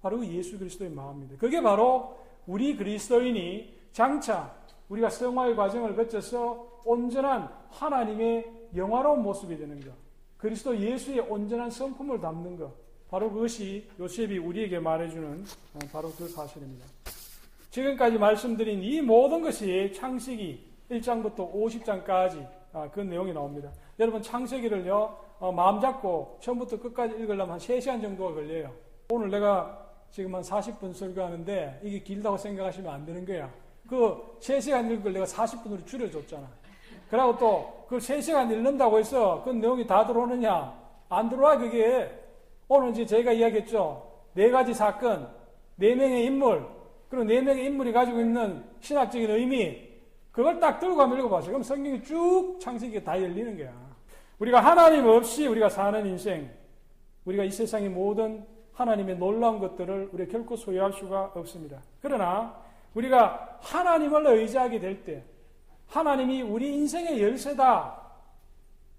바로 0.00 0.18
그 0.18 0.28
예수 0.28 0.56
그리스도의 0.56 0.92
마음입니다. 0.92 1.38
그게 1.38 1.60
바로 1.60 2.18
우리 2.46 2.76
그리스도인이 2.76 3.76
장차 3.90 4.54
우리가 4.88 5.10
성화의 5.10 5.56
과정을 5.56 5.96
거쳐서 5.96 6.82
온전한 6.84 7.52
하나님의 7.70 8.68
영화로운 8.76 9.24
모습이 9.24 9.58
되는 9.58 9.80
것. 9.80 9.90
그리스도 10.36 10.78
예수의 10.78 11.18
온전한 11.18 11.68
성품을 11.68 12.20
담는 12.20 12.58
것. 12.58 12.83
바로 13.14 13.30
그것이 13.30 13.86
요셉이 14.00 14.38
우리에게 14.38 14.80
말해주는 14.80 15.44
어, 15.74 15.78
바로 15.92 16.10
그 16.18 16.26
사실입니다. 16.26 16.84
지금까지 17.70 18.18
말씀드린 18.18 18.82
이 18.82 19.00
모든 19.00 19.40
것이 19.40 19.92
창세기 19.94 20.66
1장부터 20.90 21.54
50장까지 21.54 22.44
아, 22.72 22.90
그 22.90 22.98
내용이 22.98 23.32
나옵니다. 23.32 23.70
여러분 24.00 24.20
창세기를요 24.20 25.16
어, 25.38 25.52
마음 25.52 25.80
잡고 25.80 26.38
처음부터 26.40 26.80
끝까지 26.80 27.14
읽으려면 27.14 27.50
한 27.50 27.58
3시간 27.60 28.02
정도가 28.02 28.34
걸려요. 28.34 28.72
오늘 29.12 29.30
내가 29.30 29.86
지금 30.10 30.34
한 30.34 30.42
40분 30.42 30.92
설교하는데 30.92 31.82
이게 31.84 32.00
길다고 32.00 32.36
생각하시면 32.36 32.92
안 32.92 33.06
되는 33.06 33.24
거야. 33.24 33.48
그 33.88 34.36
3시간 34.40 34.90
읽을 34.90 35.12
내가 35.12 35.24
40분으로 35.24 35.86
줄여줬잖아. 35.86 36.48
그리고 37.08 37.38
또 37.38 37.84
그 37.88 37.98
3시간 37.98 38.50
읽는다고 38.50 38.98
해서 38.98 39.40
그 39.44 39.50
내용이 39.50 39.86
다 39.86 40.04
들어오느냐? 40.04 40.74
안 41.10 41.28
들어와 41.28 41.56
그게. 41.56 42.23
오늘 42.68 42.90
이제 42.90 43.04
저희가 43.06 43.32
이야기했죠. 43.32 44.10
네 44.34 44.50
가지 44.50 44.74
사건, 44.74 45.28
네 45.76 45.94
명의 45.94 46.24
인물, 46.24 46.66
그리고 47.08 47.24
네 47.24 47.40
명의 47.40 47.66
인물이 47.66 47.92
가지고 47.92 48.20
있는 48.20 48.64
신학적인 48.80 49.30
의미, 49.30 49.88
그걸 50.32 50.58
딱 50.58 50.80
들고 50.80 51.00
한번 51.00 51.18
읽어봤어요. 51.20 51.52
그럼 51.52 51.62
성경이 51.62 52.02
쭉 52.02 52.58
창세기가 52.60 53.04
다 53.04 53.20
열리는 53.22 53.56
거야. 53.56 53.72
우리가 54.38 54.60
하나님 54.60 55.06
없이 55.06 55.46
우리가 55.46 55.68
사는 55.68 56.04
인생, 56.06 56.50
우리가 57.24 57.44
이 57.44 57.50
세상의 57.50 57.88
모든 57.88 58.44
하나님의 58.72 59.18
놀라운 59.18 59.60
것들을 59.60 60.10
우리가 60.12 60.32
결코 60.32 60.56
소유할 60.56 60.92
수가 60.92 61.32
없습니다. 61.34 61.80
그러나 62.02 62.56
우리가 62.94 63.58
하나님을 63.60 64.26
의지하게 64.26 64.80
될 64.80 65.04
때, 65.04 65.22
하나님이 65.86 66.42
우리 66.42 66.74
인생의 66.74 67.22
열쇠다 67.22 68.02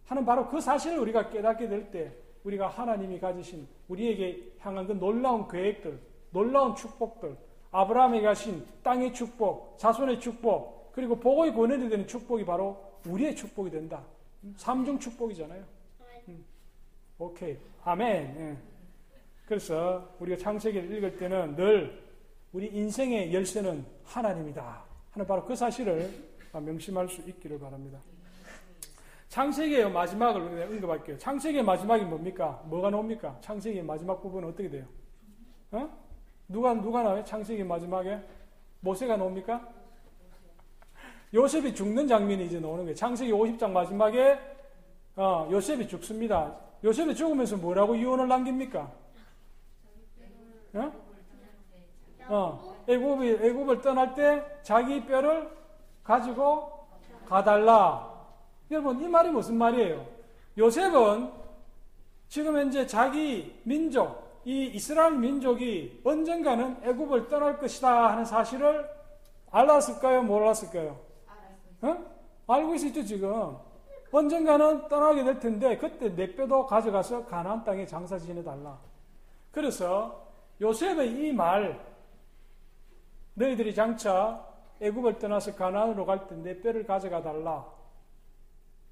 하는 0.06 0.26
바로 0.26 0.48
그 0.48 0.62
사실을 0.62 1.00
우리가 1.00 1.30
깨닫게 1.30 1.68
될 1.68 1.92
때, 1.92 2.14
우리가 2.46 2.68
하나님이 2.68 3.20
가지신 3.20 3.68
우리에게 3.88 4.54
향한 4.60 4.88
그 4.88 4.94
놀라운 4.94 5.48
계획들, 5.48 6.00
놀라운 6.30 6.76
축복들, 6.76 7.36
아브라함에게 7.72 8.26
가신 8.26 8.66
땅의 8.84 9.14
축복, 9.14 9.78
자손의 9.78 10.20
축복, 10.20 10.92
그리고 10.94 11.20
복의 11.20 11.54
권원이 11.54 11.90
되는 11.90 12.08
축복이 12.08 12.46
바로 12.46 12.82
우리의 13.06 13.36
축복이 13.36 13.70
된다. 13.70 14.02
삼중 14.56 15.00
축복이잖아요. 15.00 15.64
음. 16.30 16.46
오케이. 17.18 17.58
아멘. 17.84 18.36
예. 18.40 18.58
그래서 19.46 20.16
우리가 20.20 20.38
창세기를 20.38 20.98
읽을 20.98 21.18
때는 21.18 21.56
늘 21.56 22.02
우리 22.54 22.68
인생의 22.68 23.34
열쇠는 23.34 23.86
하나님이다. 24.06 24.84
하는 25.12 25.28
바로 25.28 25.46
그 25.46 25.56
사실을 25.56 26.10
명심할 26.54 27.10
수 27.10 27.22
있기를 27.28 27.60
바랍니다. 27.60 28.00
창세기의 29.36 29.92
마지막을 29.92 30.42
언급할게요. 30.42 31.18
창세기의 31.18 31.62
마지막이 31.62 32.06
뭡니까? 32.06 32.64
뭐가 32.68 32.90
나옵니까? 32.90 33.38
창세기의 33.42 33.84
마지막 33.84 34.22
부분은 34.22 34.48
어떻게 34.48 34.70
돼요? 34.70 34.86
어? 35.72 35.90
누가, 36.48 36.74
누가 36.74 37.04
나와요? 37.04 37.22
창세기 37.26 37.66
마지막에? 37.66 38.18
모세가 38.80 39.18
나옵니까? 39.18 39.68
요셉이 41.34 41.76
죽는 41.76 42.08
장면이 42.08 42.46
이제 42.46 42.62
나오는 42.62 42.86
거예요. 42.86 42.96
창세기 42.96 43.34
50장 43.34 43.72
마지막에, 43.72 44.40
어, 45.18 45.50
요셉이 45.52 45.86
죽습니다. 45.90 46.56
요셉이 46.82 47.14
죽으면서 47.14 47.58
뭐라고 47.58 47.98
유언을 47.98 48.30
남깁니까? 48.30 48.90
어? 50.76 50.94
어, 52.30 52.76
애굽이, 52.88 53.32
애굽을 53.32 53.82
떠날 53.82 54.14
때 54.14 54.46
자기 54.64 55.06
뼈를 55.06 55.50
가지고 56.06 56.88
가달라. 57.28 58.15
여러분, 58.72 59.02
이 59.02 59.08
말이 59.08 59.30
무슨 59.30 59.58
말이에요? 59.58 60.06
요셉은 60.58 61.32
지금 62.28 62.58
현재 62.58 62.88
자기 62.88 63.60
민족, 63.64 64.24
이 64.46 64.66
이스라엘 64.68 65.14
민족이 65.18 66.02
언젠가는 66.04 66.78
애굽을 66.84 67.30
떠날 67.30 67.58
것이다 67.60 68.12
하는 68.12 68.26
사실을 68.26 68.90
알았을까요? 69.52 70.24
몰랐을까요? 70.24 70.98
어? 71.82 71.98
알고 72.48 72.76
있었죠, 72.76 73.04
지금. 73.04 73.58
언젠가는 74.12 74.88
떠나게 74.88 75.24
될 75.24 75.40
텐데, 75.40 75.78
그때 75.78 76.14
내 76.16 76.36
뼈도 76.36 76.66
가져가서 76.66 77.26
가나안 77.26 77.64
땅에 77.64 77.86
장사 77.86 78.18
지내 78.18 78.44
달라. 78.44 78.78
그래서 79.52 80.26
요셉의 80.62 81.12
이 81.12 81.34
말, 81.34 81.80
너희들이 83.36 83.74
장차 83.76 84.44
애굽을 84.82 85.20
떠나서 85.20 85.56
가나안으로 85.56 86.06
갈 86.06 86.28
때 86.28 86.36
내 86.36 86.60
뼈를 86.62 86.86
가져가 86.86 87.22
달라. 87.22 87.66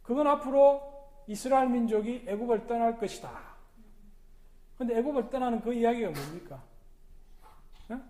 그건 0.04 0.28
앞으로 0.28 0.82
이스라엘 1.28 1.70
민족이 1.70 2.26
애굽을 2.28 2.68
떠날 2.68 2.98
것이다. 3.00 3.32
근데 4.78 4.98
애굽을 4.98 5.30
떠나는 5.30 5.62
그 5.62 5.74
이야기가 5.74 6.12
뭡니까? 6.12 6.62
어? 7.90 8.02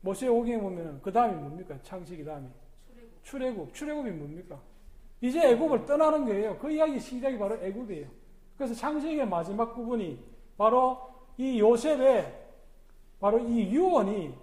모세 0.00 0.28
오경에 0.28 0.58
보면 0.58 1.00
그 1.02 1.12
다음이 1.12 1.34
뭡니까? 1.34 1.76
창세기 1.82 2.24
다음이. 2.24 2.48
출애굽. 3.22 3.74
출애굽이 3.74 4.10
뭡니까? 4.10 4.60
이제 5.20 5.40
애굽을 5.50 5.86
떠나는 5.86 6.24
거예요. 6.26 6.58
그 6.58 6.70
이야기 6.70 6.98
시작이 6.98 7.38
바로 7.38 7.56
애굽이에요. 7.56 8.08
그래서 8.56 8.74
창세기의 8.74 9.26
마지막 9.26 9.74
부분이 9.74 10.22
바로 10.56 11.10
이 11.36 11.58
요셉의 11.58 12.40
바로 13.20 13.38
이 13.38 13.72
유언이 13.72 14.34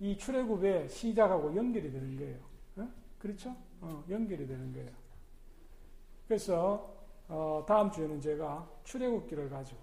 이 0.00 0.16
출애굽의 0.16 0.88
시작하고 0.88 1.54
연결이 1.56 1.90
되는 1.90 2.16
거예요. 2.16 2.38
어? 2.76 2.88
그렇죠? 3.18 3.54
어, 3.80 4.04
연결이 4.08 4.46
되는 4.46 4.72
거예요. 4.72 5.05
그래서 6.26 6.94
어, 7.28 7.64
다음 7.66 7.90
주에는 7.90 8.20
제가 8.20 8.66
출애굽기를 8.84 9.50
가지고 9.50 9.80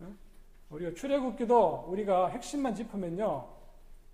어? 0.00 0.14
우리가 0.70 0.94
출애굽기도 0.94 1.86
우리가 1.88 2.28
핵심만 2.28 2.74
짚으면요, 2.74 3.46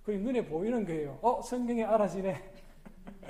거의 0.05 0.19
눈에 0.19 0.45
보이는 0.45 0.85
거예요. 0.85 1.19
어 1.23 1.41
성경이 1.43 1.83
알아지네. 1.83 2.51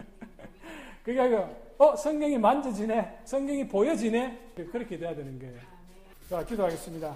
그게 1.04 1.20
아니고 1.20 1.64
어 1.78 1.96
성경이 1.96 2.38
만져지네. 2.38 3.20
성경이 3.24 3.68
보여지네. 3.68 4.52
그렇게 4.72 4.98
돼야 4.98 5.14
되는 5.14 5.38
거예요. 5.38 5.60
자 6.28 6.44
기도하겠습니다. 6.44 7.14